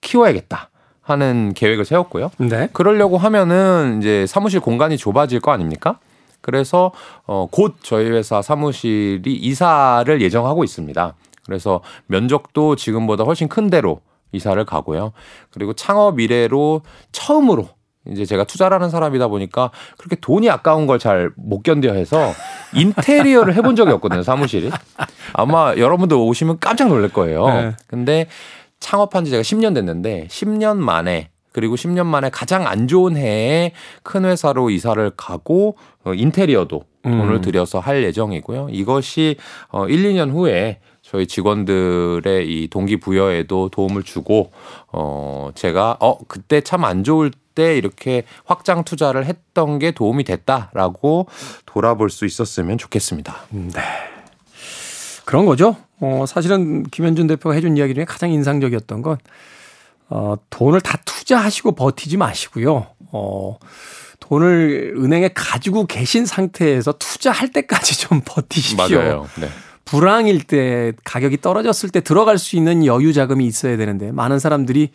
[0.00, 0.70] 키워야겠다
[1.02, 2.30] 하는 계획을 세웠고요.
[2.38, 2.68] 네.
[2.72, 5.98] 그러려고 하면은 이제 사무실 공간이 좁아질 거 아닙니까?
[6.40, 6.92] 그래서
[7.26, 11.14] 어, 곧 저희 회사 사무실이 이사를 예정하고 있습니다.
[11.44, 14.00] 그래서 면적도 지금보다 훨씬 큰 데로
[14.32, 15.12] 이사를 가고요.
[15.50, 17.68] 그리고 창업 미래로 처음으로
[18.08, 22.32] 이제 제가 투자를 하는 사람이다 보니까 그렇게 돈이 아까운 걸 잘 못 견뎌 해서
[22.74, 24.70] 인테리어를 해본 적이 없거든요, 사무실이.
[25.34, 27.46] 아마 여러분들 오시면 깜짝 놀랄 거예요.
[27.48, 27.76] 네.
[27.88, 28.26] 근데
[28.78, 34.24] 창업한 지 제가 10년 됐는데 10년 만에 그리고 10년 만에 가장 안 좋은 해에 큰
[34.24, 37.40] 회사로 이사를 가고 어, 인테리어도 돈을 음.
[37.40, 38.68] 들여서 할 예정이고요.
[38.70, 39.36] 이것이
[39.70, 44.52] 어 1, 2년 후에 저희 직원들의 이 동기부여에도 도움을 주고
[44.92, 51.26] 어 제가 어 그때 참 안 좋을 때 이렇게 확장 투자를 했던 게 도움이 됐다라고
[51.66, 53.34] 돌아볼 수 있었으면 좋겠습니다.
[53.50, 53.80] 네.
[55.24, 55.76] 그런 거죠.
[56.00, 59.18] 어, 사실은 김현준 대표가 해준 이야기 중에 가장 인상적이었던 건,
[60.10, 62.88] 어, 돈을 다 투자하시고 버티지 마시고요.
[63.12, 63.58] 어,
[64.18, 68.98] 돈을 은행에 가지고 계신 상태에서 투자할 때까지 좀 버티십시오.
[68.98, 69.28] 맞아요.
[69.40, 69.48] 네.
[69.84, 74.90] 불황일 때 가격이 떨어졌을 때 들어갈 수 있는 여유 자금이 있어야 되는데 많은 사람들이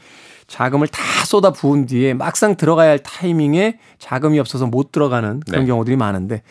[0.48, 5.68] 자금을 다 쏟아 부은 뒤에 막상 들어가야 할 타이밍에 자금이 없어서 못 들어가는 그런 네.
[5.68, 6.44] 경우들이 많은데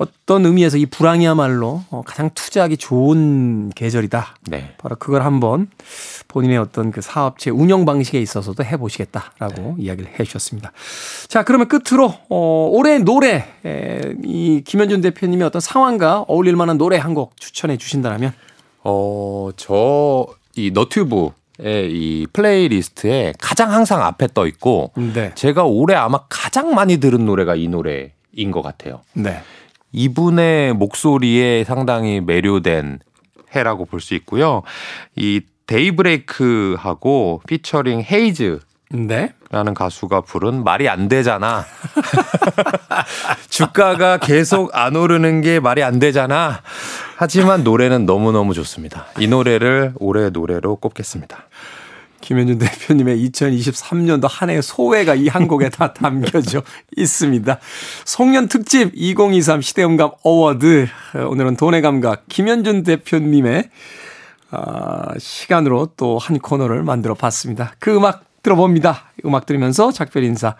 [0.00, 4.36] 어떤 의미에서 이 불황이야말로 어, 가장 투자하기 좋은 계절이다.
[4.48, 4.74] 네.
[4.78, 5.68] 바로 그걸 한번
[6.28, 9.74] 본인의 어떤 그 사업체 운영 방식에 있어서도 해보시겠다라고 네.
[9.78, 10.72] 이야기를 해 주셨습니다.
[11.28, 16.96] 자, 그러면 끝으로, 어, 올해 노래, 에, 이 김현준 대표님의 어떤 상황과 어울릴 만한 노래
[16.96, 18.32] 한 곡 추천해 주신다면?
[18.84, 21.32] 어, 저 이 너튜브의
[21.90, 25.32] 이 playlist에 가장 항상 앞에 떠 있고 네.
[25.34, 29.02] 제가 올해 아마 가장 많이 들은 노래가 이 노래인 것 같아요.
[29.12, 29.42] 네.
[29.92, 33.00] 이분의 목소리에 상당히 매료된
[33.54, 34.62] 해라고 볼 수 있고요.
[35.16, 38.60] 이 데이브레이크하고 피처링 헤이즈
[38.92, 39.32] 네.
[39.50, 41.64] 라는 가수가 부른 말이 안 되잖아.
[43.48, 46.60] 주가가 계속 안 오르는 게 말이 안 되잖아.
[47.16, 49.06] 하지만 노래는 너무너무 좋습니다.
[49.18, 51.44] 이 노래를 올해 노래로 꼽겠습니다.
[52.20, 56.62] 김현준 대표님의 2023년도 한해 소회가 이 한 곡에 다 담겨져
[56.96, 57.58] 있습니다.
[58.04, 60.86] 송년 특집 2023 시대음감 award.
[61.28, 63.70] 오늘은 돈의 감각 김현준 대표님의
[64.52, 67.74] 아, 시간으로 또 한 코너를 만들어 봤습니다.
[67.78, 69.04] 그 음악 들어봅니다.
[69.24, 70.56] 음악 들으면서 작별 인사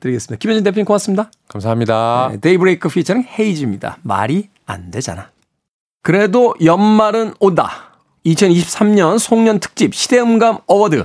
[0.00, 0.38] 드리겠습니다.
[0.40, 1.30] 김현준 대표님 고맙습니다.
[1.48, 2.28] 감사합니다.
[2.32, 3.98] 네, 데이브레이크 피처링 헤이즈입니다.
[4.02, 5.30] 말이 안 되잖아.
[6.02, 7.91] 그래도 연말은 온다.
[8.26, 11.04] 2023년 송년 특집 시대음감 award.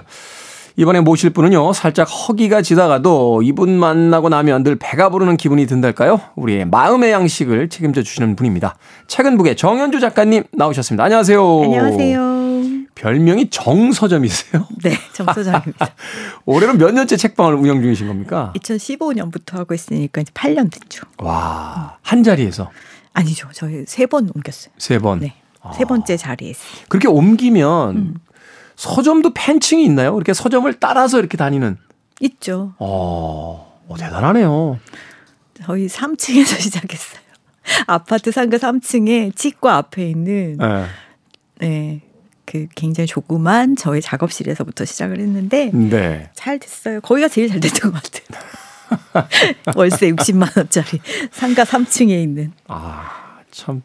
[0.80, 6.22] 이번에 모실 분은요, 살짝 허기가 지다가도 이분 만나고 나면 늘 배가 부르는 기분이 든달까요?
[6.36, 8.76] 우리의 마음의 양식을 책임져 주시는 분입니다.
[9.08, 11.04] 최근 북의 정현주 작가님 나오셨습니다.
[11.06, 11.62] 안녕하세요.
[11.64, 12.38] 안녕하세요.
[12.94, 14.68] 별명이 정서점이세요?
[14.84, 15.88] 네, 정소장입니다.
[16.46, 18.54] 올해는 몇 년째 책방을 운영 중이신 겁니까?
[18.58, 21.06] 2015년부터 하고 있으니까 이제 8년 됐죠.
[21.18, 22.70] 와, 한 자리에서
[23.14, 23.48] 아니죠.
[23.54, 24.72] 저희 세 번 옮겼어요.
[24.78, 25.20] 세 번.
[25.22, 25.34] 네.
[25.76, 26.86] 세 번째 자리에 있어요.
[26.90, 28.16] 그렇게 옮기면 음.
[28.76, 30.16] 서점도 팬층이 있나요?
[30.16, 31.78] 이렇게 서점을 따라서 이렇게 다니는.
[32.22, 32.74] 있죠.
[32.80, 34.80] 어, 어, 대단하네요.
[35.64, 37.22] 저희 3층에서 시작했어요.
[37.88, 40.86] 아파트 상가 3층에 치과 앞에 있는 네.
[41.60, 42.02] 네.
[42.46, 46.30] 그 굉장히 조그만 저희 작업실에서부터 시작을 했는데 네.
[46.34, 47.02] 잘 됐어요.
[47.02, 49.28] 거기가 제일 잘 됐던 것 같아요.
[49.76, 51.02] 월세 60만 원짜리
[51.32, 53.12] 상가 3층에 있는 아,
[53.52, 53.82] 참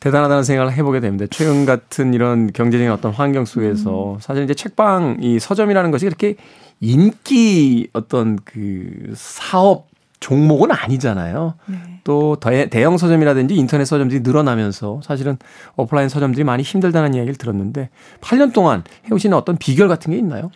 [0.00, 1.26] 대단하다는 생각을 해보게 됩니다.
[1.30, 6.36] 최근 같은 이런 경제적인 어떤 환경 속에서 사실 이제 책방 이 서점이라는 것이 그렇게
[6.80, 9.88] 인기 어떤 그 사업
[10.20, 11.54] 종목은 아니잖아요.
[11.66, 11.76] 네.
[12.04, 15.36] 또 대- 대형 서점이라든지 인터넷 서점들이 늘어나면서 사실은
[15.76, 20.50] 오프라인 서점들이 많이 힘들다는 이야기를 들었는데 8년 동안 해오시는 어떤 비결 같은 게 있나요?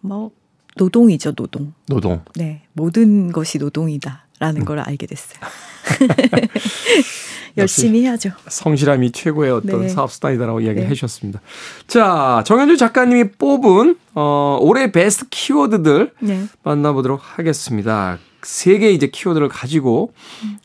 [0.00, 0.30] 뭐
[0.76, 1.72] 노동이죠, 노동.
[1.88, 2.20] 노동.
[2.36, 5.38] 네, 모든 것이 노동이다 라는 걸 알게 됐어요.
[7.56, 8.30] 열심히 해야죠.
[8.48, 9.88] 성실함이 최고의 어떤 네.
[9.88, 10.90] 사업 수단이다라고 이야기를 네.
[10.90, 11.40] 해주셨습니다.
[11.86, 16.44] 자, 정현주 작가님이 뽑은 어, 올해 베스트 키워드들 네.
[16.62, 18.18] 만나보도록 하겠습니다.
[18.42, 20.12] 세 개의 이제 키워드를 가지고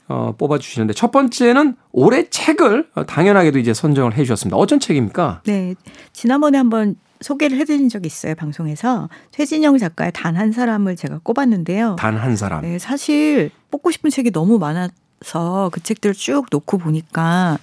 [0.07, 4.55] 어, 뽑아주시는데 첫 번째는 올해 책을 어, 당연하게도 이제 선정을 해주셨습니다.
[4.55, 5.41] 어떤 책입니까?
[5.45, 5.75] 네.
[6.13, 8.35] 지난번에 한번 소개를 해드린 적이 있어요.
[8.35, 11.95] 방송에서 최진영 작가의 단 한 사람을 제가 꼽았는데요.
[11.97, 12.61] 단 한 사람.
[12.61, 17.57] 네, 사실 뽑고 싶은 책이 너무 많아서 그 책들을 쭉 놓고 보니까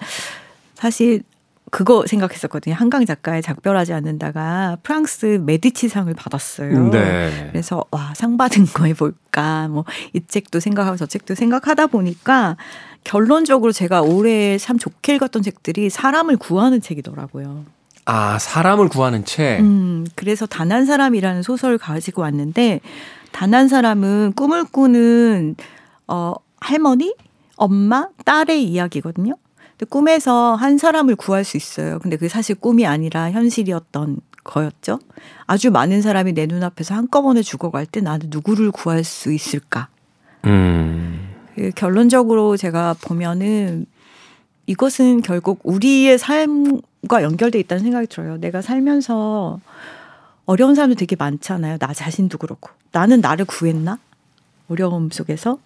[0.74, 1.22] 사실
[1.70, 2.74] 그거 생각했었거든요.
[2.74, 6.90] 한강 작가의 작별하지 않는다가 프랑스 메디치상을 받았어요.
[6.90, 7.48] 네.
[7.50, 12.56] 그래서 와 상 받은 거 해볼까 뭐 이 책도 생각하고 저 책도 생각하다 보니까
[13.04, 17.64] 결론적으로 제가 올해 참 좋게 읽었던 책들이 사람을 구하는 책이더라고요.
[18.04, 19.60] 아, 사람을 구하는 책.
[19.60, 22.80] 음, 그래서 단 한 사람이라는 소설을 가지고 왔는데
[23.32, 25.56] 단 한 사람은 꿈을 꾸는
[26.08, 27.14] 어 할머니,
[27.56, 29.34] 엄마, 딸의 이야기거든요.
[29.72, 31.98] 근데 꿈에서 한 사람을 구할 수 있어요.
[31.98, 34.98] 근데 그게 사실 꿈이 아니라 현실이었던 거였죠.
[35.46, 39.88] 아주 많은 사람이 내 눈앞에서 한꺼번에 죽어갈 때 나는 누구를 구할 수 있을까?
[40.44, 41.30] 음.
[41.54, 43.86] 그 결론적으로 제가 보면은
[44.66, 48.38] 이것은 결국 우리의 삶과 연결돼 있다는 생각이 들어요.
[48.38, 49.60] 내가 살면서
[50.46, 51.78] 어려운 사람도 되게 많잖아요.
[51.78, 52.70] 나 자신도 그렇고.
[52.90, 53.98] 나는 나를 구했나?
[54.68, 55.58] 어려움 속에서?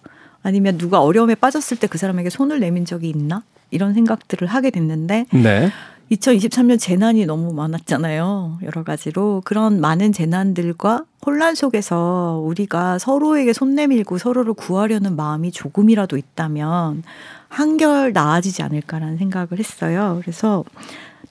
[0.47, 3.43] 아니면 누가 어려움에 빠졌을 때 그 사람에게 손을 내민 적이 있나?
[3.71, 5.71] 이런 생각들을 하게 됐는데 네.
[6.11, 8.59] 2023년 재난이 너무 많았잖아요.
[8.63, 9.41] 여러 가지로.
[9.43, 17.03] 그런 많은 재난들과 혼란 속에서 우리가 서로에게 손 내밀고 서로를 구하려는 마음이 조금이라도 있다면
[17.49, 20.19] 한결 나아지지 않을까라는 생각을 했어요.
[20.21, 20.63] 그래서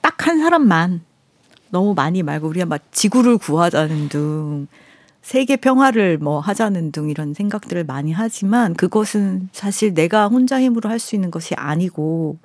[0.01, 1.01] 딱 한 사람만
[1.69, 4.67] 너무 많이 말고 우리가 막 지구를 구하자는 둥
[5.27, 10.99] 세계 평화를 뭐 하자는 둥 이런 생각들을 많이 하지만 그것은 사실 내가 혼자 힘으로 할
[10.99, 12.37] 수 있는 것이 아니고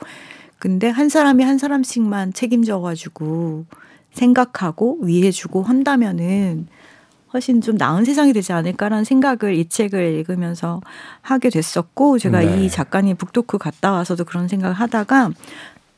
[0.59, 3.66] 근데 한 사람이 한 사람씩만 책임져 가지고
[4.14, 6.66] 생각하고 위해주고 한다면은
[7.33, 10.81] 훨씬 좀 나은 세상이 되지 않을까라는 생각을 이 책을 읽으면서
[11.21, 12.64] 하게 됐었고 제가 네.
[12.64, 15.31] 이 작가님 북토크 갔다 와서도 그런 생각을 하다가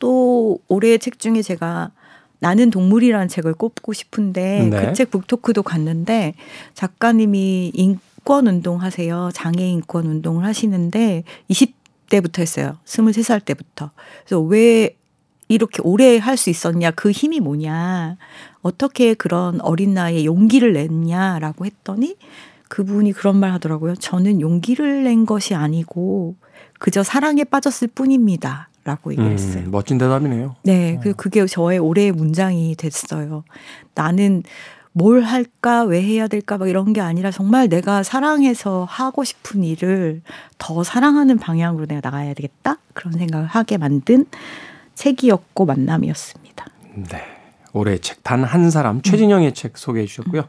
[0.00, 1.92] 또 올해의 책 중에 제가
[2.40, 4.86] 나는 동물이라는 책을 꼽고 싶은데 네.
[4.86, 6.34] 그책 북토크도 갔는데
[6.74, 9.30] 작가님이 인권 운동 하세요.
[9.32, 12.78] 장애 인권 운동을 하시는데 20대부터 했어요.
[12.84, 13.90] 23살 때부터.
[14.24, 14.96] 그래서 왜
[15.48, 16.90] 이렇게 오래 할 수 있었냐?
[16.92, 18.16] 그 힘이 뭐냐?
[18.62, 22.16] 어떻게 그런 어린 나이에 용기를 냈냐라고 했더니
[22.68, 23.94] 그분이 그런 말 하더라고요.
[23.94, 26.34] 저는 용기를 낸 것이 아니고
[26.78, 28.68] 그저 사랑에 빠졌을 뿐입니다.
[28.84, 29.64] 라고 얘기를 했어요.
[29.64, 30.56] 음, 멋진 대답이네요.
[30.62, 33.44] 네, 그 그게 저의 올해의 문장이 됐어요.
[33.94, 34.42] 나는
[34.92, 40.20] 뭘 할까, 왜 해야 될까, 막 이런 게 아니라 정말 내가 사랑해서 하고 싶은 일을
[40.58, 44.26] 더 사랑하는 방향으로 내가 나가야 되겠다 그런 생각을 하게 만든
[44.94, 46.66] 책이었고 만남이었습니다.
[47.10, 47.22] 네.
[47.72, 50.44] 올해 책 단 한 사람 최진영의 책 소개해 주셨고요.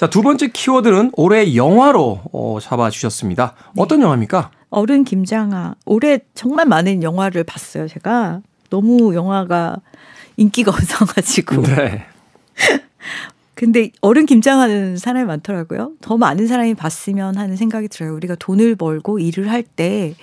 [0.00, 3.54] 자, 두 번째 키워드는 올해 영화로 어, 잡아 주셨습니다.
[3.76, 4.50] 어떤 영화입니까?
[4.74, 7.86] 어른 김장아 올해 정말 많은 영화를 봤어요.
[7.88, 9.76] 제가 너무 영화가
[10.36, 11.62] 인기가 없어가지고.
[11.62, 12.06] 네.
[13.54, 15.92] 근데 어른 김장하는 사람이 많더라고요.
[16.00, 18.14] 더 많은 사람이 봤으면 하는 생각이 들어요.
[18.14, 20.14] 우리가 돈을 벌고 일을 할 때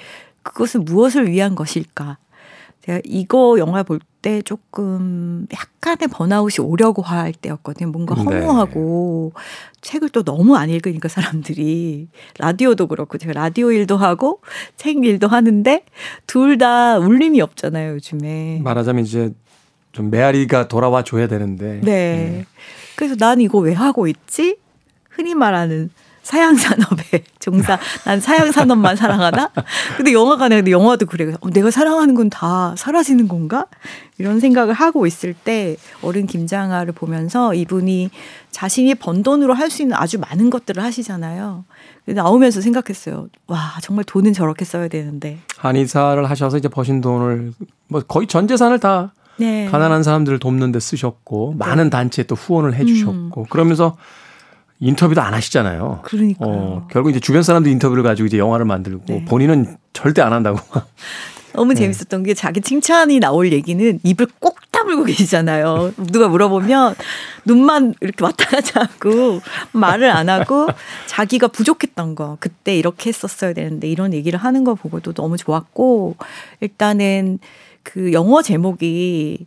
[0.44, 2.18] 그것은 무엇을 위한 것일까?
[2.82, 7.90] 제가 이거 영화 볼 때 조금 약간의 번아웃이 오려고 할 때였거든요.
[7.90, 8.22] 뭔가 네.
[8.22, 9.34] 허무하고
[9.82, 14.42] 책을 또 너무 안 읽으니까 사람들이 라디오도 그렇고 제가 라디오 일도 하고
[14.78, 15.84] 책 일도 하는데
[16.28, 18.60] 둘 다 울림이 없잖아요, 요즘에.
[18.64, 19.34] 말하자면 이제
[19.92, 21.80] 좀 메아리가 돌아와 줘야 되는데.
[21.82, 22.46] 네.
[22.96, 24.58] 그래서 난 이거 왜 하고 있지?
[25.10, 25.90] 흔히 말하는
[26.24, 27.80] 사양 산업에 종사.
[28.06, 29.50] 난 사양 산업만 사랑하나?
[29.98, 31.34] 근데 영화관에 근데 영화도 그래.
[31.42, 33.66] 어, 내가 사랑하는 건 다 사라지는 건가?
[34.18, 38.10] 이런 생각을 하고 있을 때 어른 김장아를 보면서 이분이
[38.52, 41.66] 자신이 번 돈으로 할 수 있는 아주 많은 것들을 하시잖아요.
[42.06, 43.28] 나오면서 생각했어요.
[43.48, 45.40] 와, 정말 돈은 저렇게 써야 되는데.
[45.58, 47.54] 한의사를 하셔서 이제 버신 돈을
[47.88, 49.68] 뭐 거의 전 재산을 다 네.
[49.72, 53.46] 가난한 사람들을 돕는 데 쓰셨고 많은 단체에 또 후원을 해 주셨고 음.
[53.50, 53.98] 그러면서
[54.82, 56.00] 인터뷰도 안 하시잖아요.
[56.04, 56.50] 그러니까요.
[56.50, 59.26] 어, 결국 이제 주변 사람들 인터뷰를 가지고 이제 영화를 만들고 네.
[59.26, 60.60] 본인은 절대 안 한다고.
[61.54, 65.94] 너무 재밌었던 게 자기 칭찬이 나올 얘기는 입을 꼭 다물고 계시잖아요.
[65.98, 66.96] 누가 물어보면
[67.46, 69.42] 눈만 이렇게 왔다 갔다 하고
[69.74, 70.68] 말을 안 하고
[71.08, 76.16] 자기가 부족했던 거 그때 이렇게 했었어야 되는데 이런 얘기를 하는 거 보고도 너무 좋았고
[76.62, 77.40] 일단은
[77.84, 79.46] 그 영어 제목이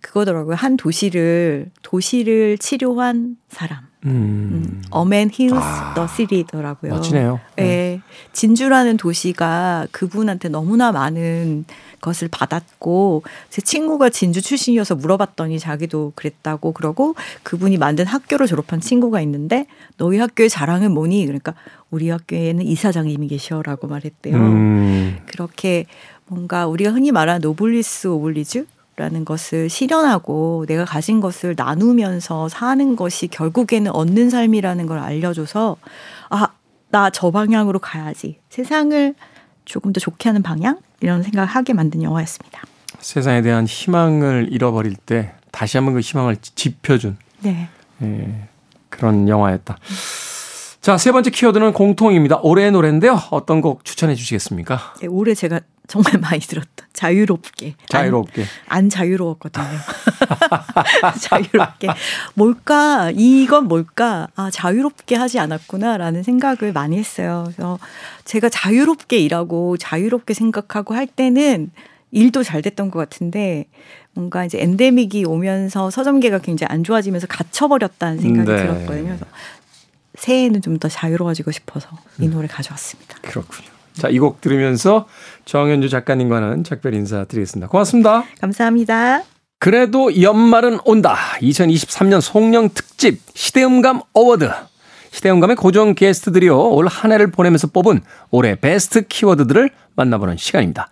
[0.00, 0.56] 그거더라고요.
[0.56, 3.93] 한 도시를 도시를 치료한 사람.
[4.04, 4.82] 음.
[4.92, 6.94] Heals 아, the City더라고요.
[6.94, 7.40] 멋지네요.
[7.58, 8.00] 예.
[8.32, 11.64] 진주라는 도시가 그분한테 너무나 많은
[12.00, 19.22] 것을 받았고 제 친구가 진주 출신이어서 물어봤더니 자기도 그랬다고 그러고 그분이 만든 학교를 졸업한 친구가
[19.22, 21.24] 있는데 너희 학교의 자랑은 뭐니?
[21.24, 21.54] 그러니까
[21.90, 24.36] 우리 학교에는 이사장님이 계셔라고 말했대요.
[24.36, 25.18] 음.
[25.26, 25.86] 그렇게
[26.26, 33.26] 뭔가 우리가 흔히 말하는 노블리스 오블리주 라는 것을 실현하고 내가 가진 것을 나누면서 사는 것이
[33.26, 35.76] 결국에는 얻는 삶이라는 걸 알려줘서
[36.30, 36.48] 아,
[36.90, 38.38] 나 저 방향으로 가야지.
[38.50, 39.14] 세상을
[39.64, 40.78] 조금 더 좋게 하는 방향?
[41.00, 42.62] 이런 생각을 하게 만든 영화였습니다.
[43.00, 47.68] 세상에 대한 희망을 잃어버릴 때 다시 한번 그 희망을 짚어준 네.
[48.02, 48.48] 예,
[48.88, 49.76] 그런 영화였다.
[50.84, 52.40] 자, 세 번째 키워드는 공통입니다.
[52.42, 53.18] 올해의 노래인데요.
[53.30, 54.92] 어떤 곡 추천해 주시겠습니까?
[55.00, 57.76] 네, 올해 제가 정말 많이 들었던 자유롭게.
[57.88, 58.42] 자유롭게.
[58.68, 59.64] 안, 안 자유로웠거든요.
[61.22, 61.88] 자유롭게.
[62.34, 63.10] 뭘까?
[63.14, 64.28] 이건 뭘까?
[64.36, 67.44] 아, 자유롭게 하지 않았구나라는 생각을 많이 했어요.
[67.46, 67.78] 그래서
[68.26, 71.70] 제가 자유롭게 일하고 자유롭게 생각하고 할 때는
[72.10, 73.64] 일도 잘 됐던 것 같은데
[74.12, 78.56] 뭔가 이제 엔데믹이 오면서 서점계가 굉장히 안 좋아지면서 갇혀버렸다는 생각이 네.
[78.58, 79.06] 들었거든요.
[79.06, 79.26] 그래서
[80.24, 83.16] 새해에는 좀 더 자유로워지고 싶어서 이 노래 가져왔습니다.
[83.22, 83.68] 그렇군요.
[83.92, 85.06] 자, 이 곡 들으면서
[85.44, 87.68] 정현주 작가님과는 작별 인사 드리겠습니다.
[87.68, 88.24] 고맙습니다.
[88.40, 89.22] 감사합니다.
[89.60, 91.16] 그래도 연말은 온다.
[91.40, 94.50] 2023년 송년 특집 시대음감 award.
[95.12, 96.70] 시대음감의 고정 게스트들이요.
[96.70, 98.00] 올 한 해를 보내면서 뽑은
[98.32, 100.88] 올해 베스트 키워드들을 만나보는 시간입니다.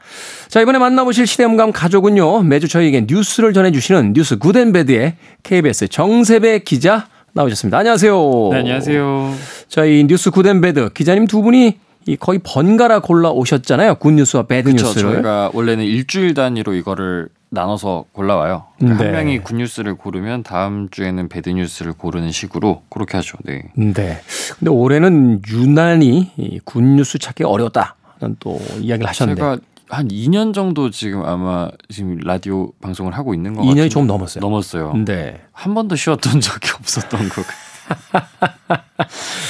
[0.49, 2.45] 자, 이번에 만나보실 시대음감 가족은요.
[2.45, 7.79] 매주 저희에게 뉴스를 전해주시는 뉴스 good and bad의 KBS 정세배 기자 나오셨습니다.
[7.79, 8.49] 안녕하세요.
[8.53, 9.35] 네, 안녕하세요.
[9.69, 13.95] 저희 뉴스 good and bad 기자님 두 분이 이 거의 번갈아 골라 오셨잖아요.
[13.97, 15.13] 굿뉴스와 배드뉴스를.
[15.13, 18.65] 저희가 원래는 일주일 단위로 이거를 나눠서 골라와요.
[18.79, 19.11] 그러니까 네.
[19.11, 23.39] 한 명이 good news를 고르면 다음 주에는 bad news를 고르는 식으로 그렇게 하죠.
[23.45, 23.65] 네.
[23.77, 24.21] 네.
[24.59, 29.59] 근데 올해는 유난히 이 good news 찾기 어려웠다는 또 이야기를 하셨는데 제가
[29.93, 33.75] 한 2년 정도 지금 아마 지금 라디오 방송을 하고 있는 것 같아요.
[33.85, 34.41] 2년이 조금 넘었어요.
[34.41, 34.95] 넘었어요.
[35.05, 35.39] 네.
[35.53, 38.81] 한 번도 쉬었던 적이 없었던 것 같아요.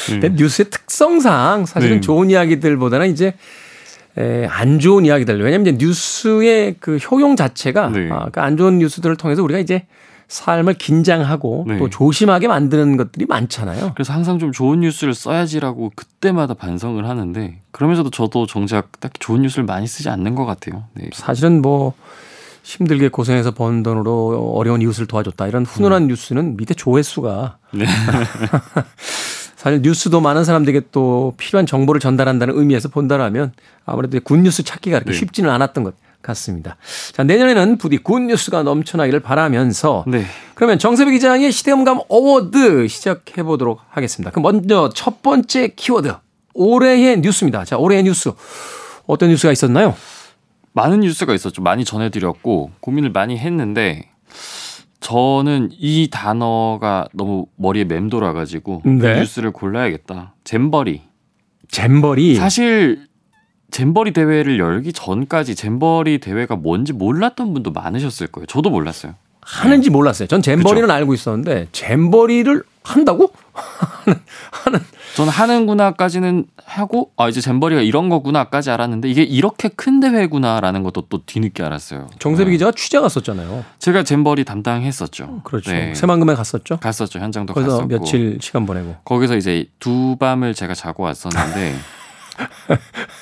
[0.08, 2.00] 근데 뉴스의 특성상 사실은 네.
[2.00, 3.34] 좋은 이야기들보다는 이제
[4.18, 5.40] 에, 안 좋은 이야기들.
[5.40, 8.08] 왜냐면 이제 뉴스의 그 효용 자체가 네.
[8.10, 9.86] 아, 그안 좋은 뉴스들을 통해서 우리가 이제
[10.32, 11.78] 삶을 긴장하고 네.
[11.78, 13.92] 또 조심하게 만드는 것들이 많잖아요.
[13.94, 19.64] 그래서 항상 좀 좋은 뉴스를 써야지라고 그때마다 반성을 하는데 그러면서도 저도 정작 딱히 좋은 뉴스를
[19.64, 20.84] 많이 쓰지 않는 것 같아요.
[20.94, 21.10] 네.
[21.12, 21.92] 사실은 뭐
[22.62, 27.84] 힘들게 고생해서 번 돈으로 어려운 이웃을 도와줬다 이런 훈훈한 뉴스는 밑에 조회수가 네.
[29.56, 33.52] 사실 뉴스도 많은 사람들에게 또 필요한 정보를 전달한다는 의미에서 본다라면
[33.84, 35.18] 아무래도 good news 찾기가 그렇게 네.
[35.18, 36.76] 쉽지는 않았던 것 같 습니다.
[37.12, 40.24] 자 내년에는 부디 good news가 넘쳐나기를 바라면서 네.
[40.54, 44.30] 그러면 정세배 기자의 시대음감 award 시작해 보도록 하겠습니다.
[44.30, 46.14] 그럼 먼저 첫 번째 키워드
[46.54, 47.64] 올해의 뉴스입니다.
[47.64, 48.30] 자 올해의 뉴스
[49.06, 49.94] 어떤 뉴스가 있었나요?
[50.72, 51.62] 많은 뉴스가 있었죠.
[51.62, 54.08] 많이 전해드렸고 고민을 많이 했는데
[55.00, 58.98] 저는 이 단어가 너무 머리에 맴돌아가지고 네.
[58.98, 60.34] 그 뉴스를 골라야겠다.
[60.44, 61.02] 잼버리.
[61.68, 63.06] 잼버리 사실
[63.72, 68.46] 잼버리 대회를 열기 전까지 잼버리 대회가 뭔지 몰랐던 분도 많으셨을 거예요.
[68.46, 69.14] 저도 몰랐어요.
[69.40, 70.28] 하는지 몰랐어요.
[70.28, 73.32] 전 잼버리는 알고 있었는데 잼버리를 한다고?
[75.16, 81.22] 저는 하는구나까지는 하고 아 이제 잼버리가 이런 거구나까지 알았는데 이게 이렇게 큰 대회구나라는 것도 또
[81.24, 82.08] 뒤늦게 알았어요.
[82.18, 82.52] 정세배 네.
[82.52, 83.64] 기자가 취재 갔었잖아요.
[83.78, 85.40] 제가 잼버리 담당했었죠.
[85.44, 85.72] 그렇죠.
[85.72, 85.94] 네.
[85.94, 86.76] 새만금에 갔었죠.
[86.78, 87.18] 갔었죠.
[87.18, 87.88] 현장도 거기서 갔었고.
[87.88, 88.96] 며칠 시간 보내고.
[89.04, 91.74] 거기서 이제 두 밤을 제가 자고 왔었는데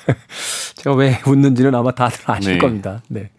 [0.76, 2.58] 제가 왜 웃는지는 아마 다들 아실 네.
[2.58, 3.02] 겁니다.
[3.08, 3.30] 네.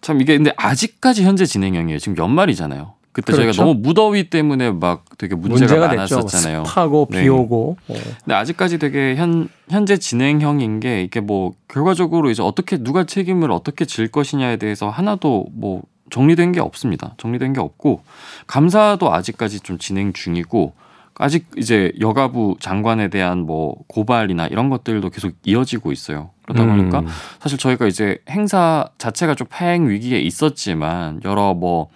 [0.00, 1.98] 참 이게 근데 아직까지 현재 진행형이에요.
[1.98, 2.94] 지금 연말이잖아요.
[3.12, 3.52] 그때 그렇죠.
[3.52, 5.88] 저희가 너무 무더위 때문에 막 되게 문제가, 문제가.
[5.88, 6.64] 많았었잖아요.
[6.64, 7.22] 습하고 네.
[7.22, 7.76] 비 오고.
[7.88, 7.94] 어.
[8.24, 13.84] 근데 아직까지 되게 현 현재 진행형인 게 이게 뭐 결과적으로 이제 어떻게 누가 책임을 어떻게
[13.86, 17.14] 질 것이냐에 대해서 하나도 뭐 정리된 게 없습니다.
[17.18, 18.02] 정리된 게 없고
[18.46, 20.74] 감사도 아직까지 좀 진행 중이고
[21.18, 26.30] 아직 이제 여가부 장관에 대한 뭐 고발이나 이런 것들도 계속 이어지고 있어요.
[26.44, 27.06] 그러다 보니까 음.
[27.40, 31.88] 사실 저희가 이제 행사 자체가 좀 파행 위기에 있었지만 여러 뭐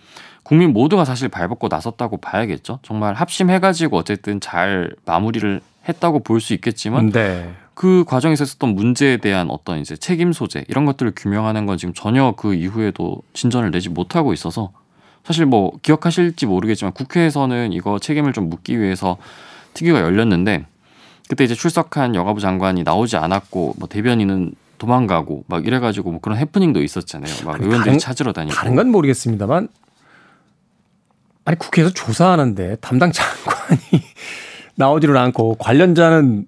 [0.42, 2.80] 국민 모두가 사실 발벗고 나섰다고 봐야겠죠.
[2.82, 7.52] 정말 합심해가지고 어쨌든 잘 마무리를 했다고 볼 수 있겠지만 네.
[7.74, 12.34] 그 과정에서 있었던 문제에 대한 어떤 이제 책임 소재 이런 것들을 규명하는 건 지금 전혀
[12.36, 14.72] 그 이후에도 진전을 내지 못하고 있어서
[15.24, 19.16] 사실 뭐 기억하실지 모르겠지만 국회에서는 이거 책임을 좀 묻기 위해서
[19.74, 20.66] 특위가 열렸는데
[21.28, 26.82] 그때 이제 출석한 여가부 장관이 나오지 않았고 뭐 대변인은 도망가고 막 이래가지고 뭐 그런 해프닝도
[26.82, 27.32] 있었잖아요.
[27.44, 28.54] 막 의원들이 다른- 찾으러 다니고.
[28.56, 29.68] 다른 건 모르겠습니다만
[31.44, 33.80] 아니 국회에서 조사하는데 담당 장관이
[34.74, 36.44] 나오지를 않고 관련자는 뭐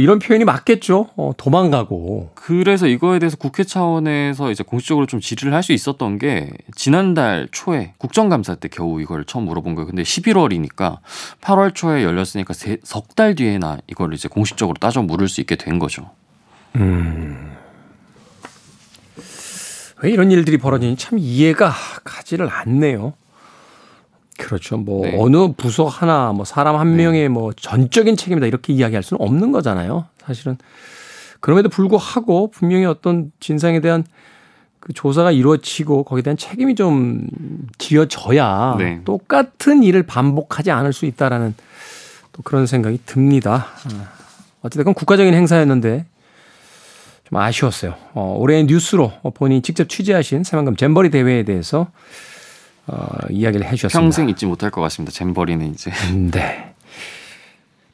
[0.00, 1.08] 이런 표현이 맞겠죠.
[1.16, 2.30] 어, 도망가고.
[2.34, 7.92] 그래서 이거에 대해서 국회 차원에서 이제 공식적으로 좀 질의를 할 수 있었던 게 지난달 초에
[7.98, 9.86] 국정감사 때 겨우 이걸 처음 물어본 거예요.
[9.86, 10.98] 근데 11월이니까
[11.40, 16.10] 8월 초에 열렸으니까 석 달 뒤에나 이걸 이제 공식적으로 따져 물을 수 있게 된 거죠.
[20.02, 21.72] 왜 이런 일들이 벌어지는지 참 이해가
[22.04, 23.14] 가지를 않네요.
[24.38, 24.78] 그렇죠.
[24.78, 25.16] 뭐 네.
[25.18, 30.06] 어느 부서 하나 뭐 사람 한 명의 뭐 전적인 책임이다 이렇게 이야기할 수는 없는 거잖아요.
[30.24, 30.56] 사실은
[31.40, 34.04] 그럼에도 불구하고 분명히 어떤 진상에 대한
[34.80, 37.26] 그 조사가 이루어지고 거기에 대한 책임이 좀
[37.78, 39.00] 지어져야 네.
[39.04, 41.54] 똑같은 일을 반복하지 않을 수 있다라는
[42.32, 43.66] 또 그런 생각이 듭니다.
[43.92, 44.10] 아,
[44.62, 46.06] 어쨌든 국가적인 행사였는데
[47.24, 47.94] 좀 아쉬웠어요.
[48.14, 51.88] 어, 올해의 뉴스로 본인이 직접 취재하신 새만금 잼버리 대회에 대해서
[52.88, 54.00] 어, 이야기를 해주셨습니다.
[54.00, 55.12] 평생 잊지 못할 것 같습니다.
[55.12, 55.90] 잼버리는 이제
[56.30, 56.74] 네.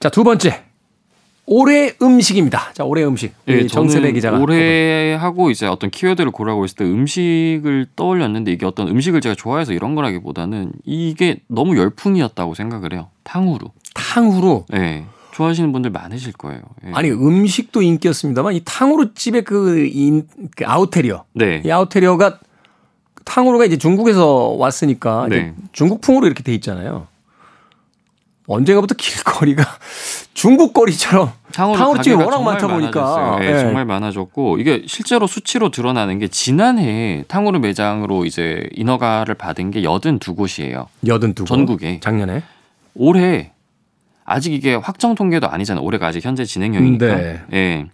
[0.00, 0.62] 자, 두 번째.
[1.46, 2.72] 올해 음식입니다.
[2.72, 3.34] 자, 올해 음식.
[3.48, 4.38] 예, 우리 정세배 기자가.
[4.38, 9.74] 올해 하고 이제 어떤 키워드를 고르고 있을 때 음식을 떠올렸는데 이게 어떤 음식을 제가 좋아해서
[9.74, 13.08] 이런 거라기보다는 이게 너무 열풍이었다고 생각을 해요.
[13.24, 13.68] 탕후루.
[13.94, 14.64] 탕후루.
[14.74, 15.04] 예.
[15.32, 16.62] 좋아하시는 분들 많으실 거예요.
[16.86, 16.92] 예.
[16.94, 20.26] 아니, 음식도 인기였습니다만 이 탕후루 집의 그, 인,
[20.56, 21.24] 그 아우테리어.
[21.34, 21.60] 네.
[21.64, 22.38] 이 아우테리어가
[23.24, 25.54] 탕후루가 이제 중국에서 왔으니까 이제 네.
[25.72, 27.06] 중국풍으로 이렇게 돼 있잖아요.
[28.46, 29.64] 언젠가부터 길거리가
[30.34, 33.38] 중국 거리처럼 탕후루 집이 가게가 워낙 많다 보니까.
[33.40, 33.58] 예, 예.
[33.60, 40.86] 정말 많아졌고 이게 실제로 수치로 드러나는 게 지난해 탕후루 매장으로 이제 인허가를 받은 게 82곳이에요.
[41.06, 42.00] 여든 두 전국에.
[42.00, 42.42] 작년에
[42.94, 43.52] 올해
[44.26, 45.82] 아직 이게 확정 통계도 아니잖아요.
[45.82, 47.06] 올해가 아직 현재 진행형이니까.
[47.06, 47.40] 네.
[47.52, 47.86] 예.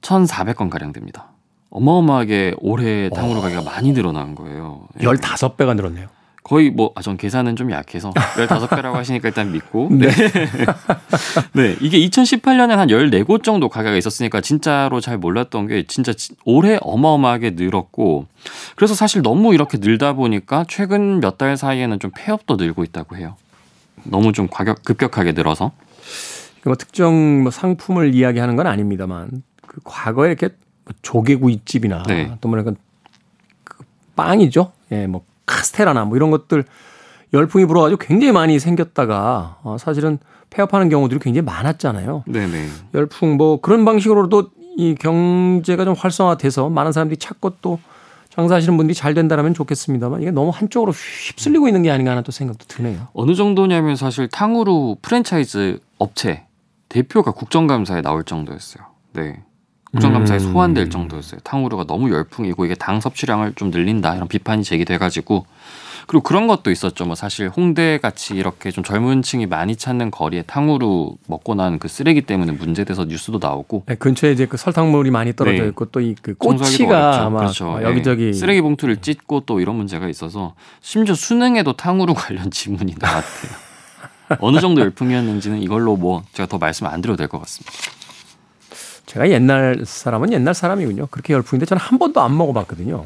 [0.00, 1.28] 1,400건 가량 됩니다.
[1.72, 4.86] 어마어마하게 올해 탕후루 가게가 많이 늘어난 거예요.
[5.00, 5.04] 예.
[5.06, 6.06] 15배가 늘었네요.
[6.44, 9.88] 거의 뭐, 아, 전 계산은 좀 약해서 15배라고 하시니까 일단 믿고.
[9.92, 10.08] 네.
[11.54, 11.76] 네.
[11.80, 17.50] 이게 2018년에 한 14곳 정도 가게가 있었으니까 진짜로 잘 몰랐던 게 진짜 지- 올해 어마어마하게
[17.50, 18.26] 늘었고
[18.74, 23.36] 그래서 사실 너무 이렇게 늘다 보니까 최근 몇 달 사이에는 좀 폐업도 늘고 있다고 해요.
[24.04, 25.70] 너무 좀 가격 급격하게 늘어서.
[26.64, 30.56] 뭐 특정 뭐 상품을 이야기하는 건 아닙니다만 그 과거에 이렇게 뭐
[31.12, 32.32] 조개구이집이나 네.
[32.40, 32.72] 또 뭐랄까
[33.64, 33.84] 그
[34.16, 34.72] 빵이죠.
[34.92, 36.64] 예, 뭐 카스테라나 뭐 이런 것들
[37.34, 40.18] 열풍이 불어가지고 굉장히 많이 생겼다가 어, 사실은
[40.50, 42.24] 폐업하는 경우들이 굉장히 많았잖아요.
[42.26, 42.68] 네네.
[42.94, 47.78] 열풍 뭐 그런 방식으로도 이 경제가 좀 활성화돼서 많은 사람들이 찾고 또
[48.30, 52.64] 장사하시는 분들이 잘 된다라면 좋겠습니다만 이게 너무 한쪽으로 휩쓸리고 있는 게 아닌가 하는 또 생각도
[52.66, 53.08] 드네요.
[53.12, 56.46] 어느 정도냐면 사실 탕후루 프랜차이즈 업체
[56.88, 58.84] 대표가 국정감사에 나올 정도였어요.
[59.12, 59.42] 네.
[59.92, 60.52] 국정감사에 음.
[60.52, 61.40] 소환될 정도였어요.
[61.44, 65.44] 탕후루가 너무 열풍이고 이게 당 섭취량을 좀 늘린다 이런 비판이 제기돼가지고
[66.08, 67.04] 그리고 그런 것도 있었죠.
[67.04, 72.22] 뭐 사실 홍대 같이 이렇게 좀 젊은층이 많이 찾는 거리에 탕후루 먹고 난 그 쓰레기
[72.22, 75.68] 때문에 문제돼서 뉴스도 나오고 네, 근처에 이제 그 설탕물이 많이 떨어져 네.
[75.68, 77.26] 있고 또이 그 꼬치가.
[77.26, 77.78] 아마 그렇죠.
[77.80, 77.84] 예.
[77.84, 83.52] 여기저기 쓰레기 봉투를 찢고 또 이런 문제가 있어서 심지어 수능에도 탕후루 관련 지문이 나왔대요.
[84.40, 87.72] 어느 정도 열풍이었는지는 이걸로 뭐 제가 더 말씀 안 드려도 될 것 같습니다.
[89.06, 91.06] 제가 옛날 사람은 옛날 사람이군요.
[91.10, 93.04] 그렇게 열풍인데 저는 한 번도 안 먹어봤거든요.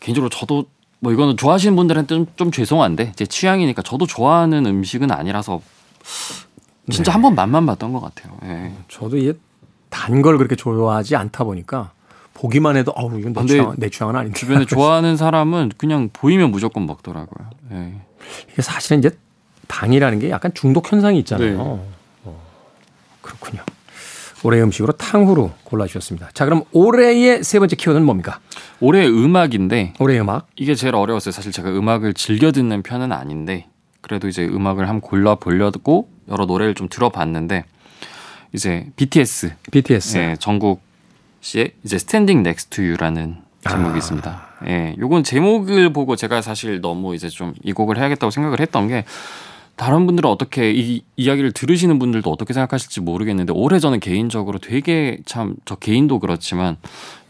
[0.00, 0.66] 개인적으로 저도
[1.00, 5.60] 뭐 이거는 좋아하시는 분들한테 좀, 좀 죄송한데 제 취향이니까 저도 좋아하는 음식은 아니라서
[6.90, 8.36] 진짜 한번 맛만 봤던 것 같아요.
[8.44, 8.72] 예.
[8.88, 9.32] 저도 이게
[9.88, 11.90] 단 걸 그렇게 좋아하지 않다 보니까
[12.34, 14.38] 보기만 해도 어우 이건 내 취향 내 취향은 아닌데.
[14.38, 17.48] 주변에 좋아하는 사람은 그냥 보이면 무조건 먹더라고요.
[17.72, 17.94] 예.
[18.52, 19.10] 이게 사실은 이제
[19.68, 21.50] 당이라는 게 약간 중독 현상이 있잖아요.
[21.50, 21.56] 네.
[22.24, 22.40] 어,
[23.20, 23.62] 그렇군요.
[24.44, 26.30] 올해 음식으로 탕후루 골라주셨습니다.
[26.34, 28.40] 자 그럼 올해의 세 번째 키워드는 뭡니까?
[28.80, 30.48] 올해 음악인데 올해 음악.
[30.56, 31.32] 이게 제일 어려웠어요.
[31.32, 33.66] 사실 제가 음악을 즐겨 듣는 편은 아닌데
[34.00, 37.64] 그래도 이제 음악을 한번 골라 보려고 여러 노래를 좀 들어봤는데
[38.52, 40.18] 이제 BTS BTS.
[40.18, 40.82] 예, 정국
[41.40, 43.36] 씨의 이제 Standing Next to You라는
[43.68, 44.42] 제목이 있습니다.
[44.66, 49.04] 예, 요건 제목을 보고 제가 사실 너무 이제 좀 이 곡을 해야겠다고 생각을 했던 게
[49.76, 55.56] 다른 분들은 어떻게 이 이야기를 들으시는 분들도 어떻게 생각하실지 모르겠는데 올해 저는 개인적으로 되게 참
[55.64, 56.76] 저 개인도 그렇지만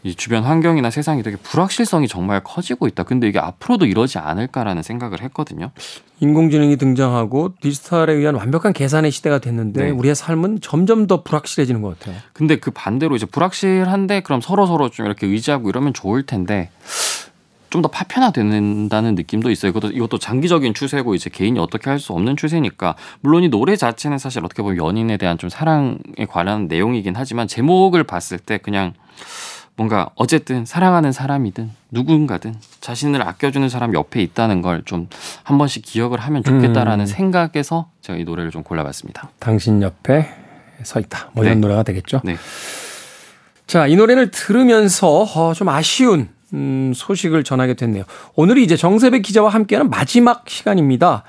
[0.03, 3.03] 이 주변 환경이나 세상이 되게 불확실성이 정말 커지고 있다.
[3.03, 5.71] 근데 이게 앞으로도 이러지 않을까라는 생각을 했거든요.
[6.19, 9.89] 인공지능이 등장하고 디지털에 의한 완벽한 계산의 시대가 됐는데 네.
[9.91, 12.17] 우리의 삶은 점점 더 불확실해지는 것 같아요.
[12.33, 16.69] 근데 그 반대로 이제 불확실한데 그럼 서로 서로 좀 이렇게 의지하고 이러면 좋을 텐데
[17.73, 19.71] 좀 더 파편화된다는 느낌도 있어요.
[19.71, 24.17] 이것도 이것도 장기적인 추세고 이제 개인이 어떻게 할 수 없는 추세니까 물론 이 노래 자체는
[24.19, 25.97] 사실 어떻게 보면 연인에 대한 좀 사랑에
[26.29, 28.93] 관한 내용이긴 하지만 제목을 봤을 때 그냥
[29.75, 35.07] 뭔가 어쨌든 사랑하는 사람이든 누군가든 자신을 아껴주는 사람 옆에 있다는 걸 좀
[35.43, 37.05] 한 번씩 기억을 하면 좋겠다라는 음.
[37.07, 39.29] 생각에서 제가 이 노래를 좀 골라봤습니다.
[39.39, 40.29] 당신 옆에
[40.83, 41.29] 서 있다.
[41.33, 41.61] 뭐 이런 네.
[41.61, 42.21] 노래가 되겠죠.
[42.23, 42.35] 네.
[43.65, 48.03] 자, 이 노래를 들으면서 어, 좀 아쉬운 음, 소식을 전하게 됐네요.
[48.35, 51.23] 오늘이 이제 정세배 기자와 함께하는 마지막 시간입니다.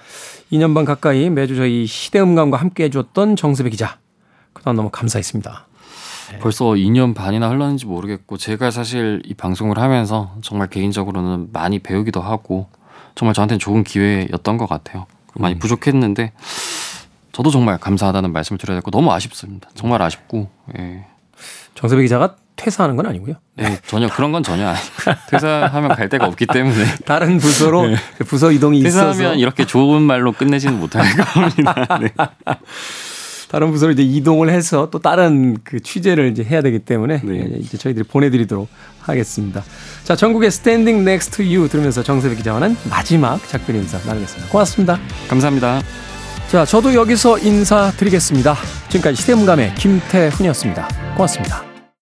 [0.52, 3.98] 2년 반 가까이 매주 저희 시대음감과 함께 해주었던 정세배 기자.
[4.52, 5.66] 그동안 너무 감사했습니다.
[6.40, 12.68] 벌써 2년 반이나 흘렀는지 모르겠고 제가 사실 이 방송을 하면서 정말 개인적으로는 많이 배우기도 하고
[13.14, 15.06] 정말 저한테는 좋은 기회였던 것 같아요.
[15.34, 16.32] 많이 부족했는데
[17.32, 19.68] 저도 정말 감사하다는 말씀을 드려야 되고 너무 아쉽습니다.
[19.74, 20.48] 정말 아쉽고
[20.78, 21.04] 예.
[21.74, 23.34] 정세배 기자가 퇴사하는 건 아니고요.
[23.56, 24.84] 네, 전혀 그런 건 전혀 아니고
[25.30, 27.88] 퇴사하면 갈 데가 없기 때문에 다른 부서로
[28.26, 31.98] 부서 이동이 있어서 퇴사하면 이렇게 좋은 말로 끝내지는 못할 겁니다.
[32.00, 32.08] 네.
[33.50, 37.48] 다른 부서로 이제 이동을 해서 또 다른 그 취재를 이제 해야 되기 때문에 네.
[37.60, 38.68] 이제 저희들이 보내드리도록
[39.00, 39.62] 하겠습니다.
[40.02, 44.50] 자, 정국의 Standing Next to You 들으면서 정세배 기자와는 마지막 작별 인사 나누겠습니다.
[44.50, 44.98] 고맙습니다.
[45.28, 45.82] 감사합니다.
[46.48, 48.56] 자, 저도 여기서 인사드리겠습니다.
[48.88, 50.88] 지금까지 시대음감의 김태훈이었습니다.
[51.16, 51.73] 고맙습니다.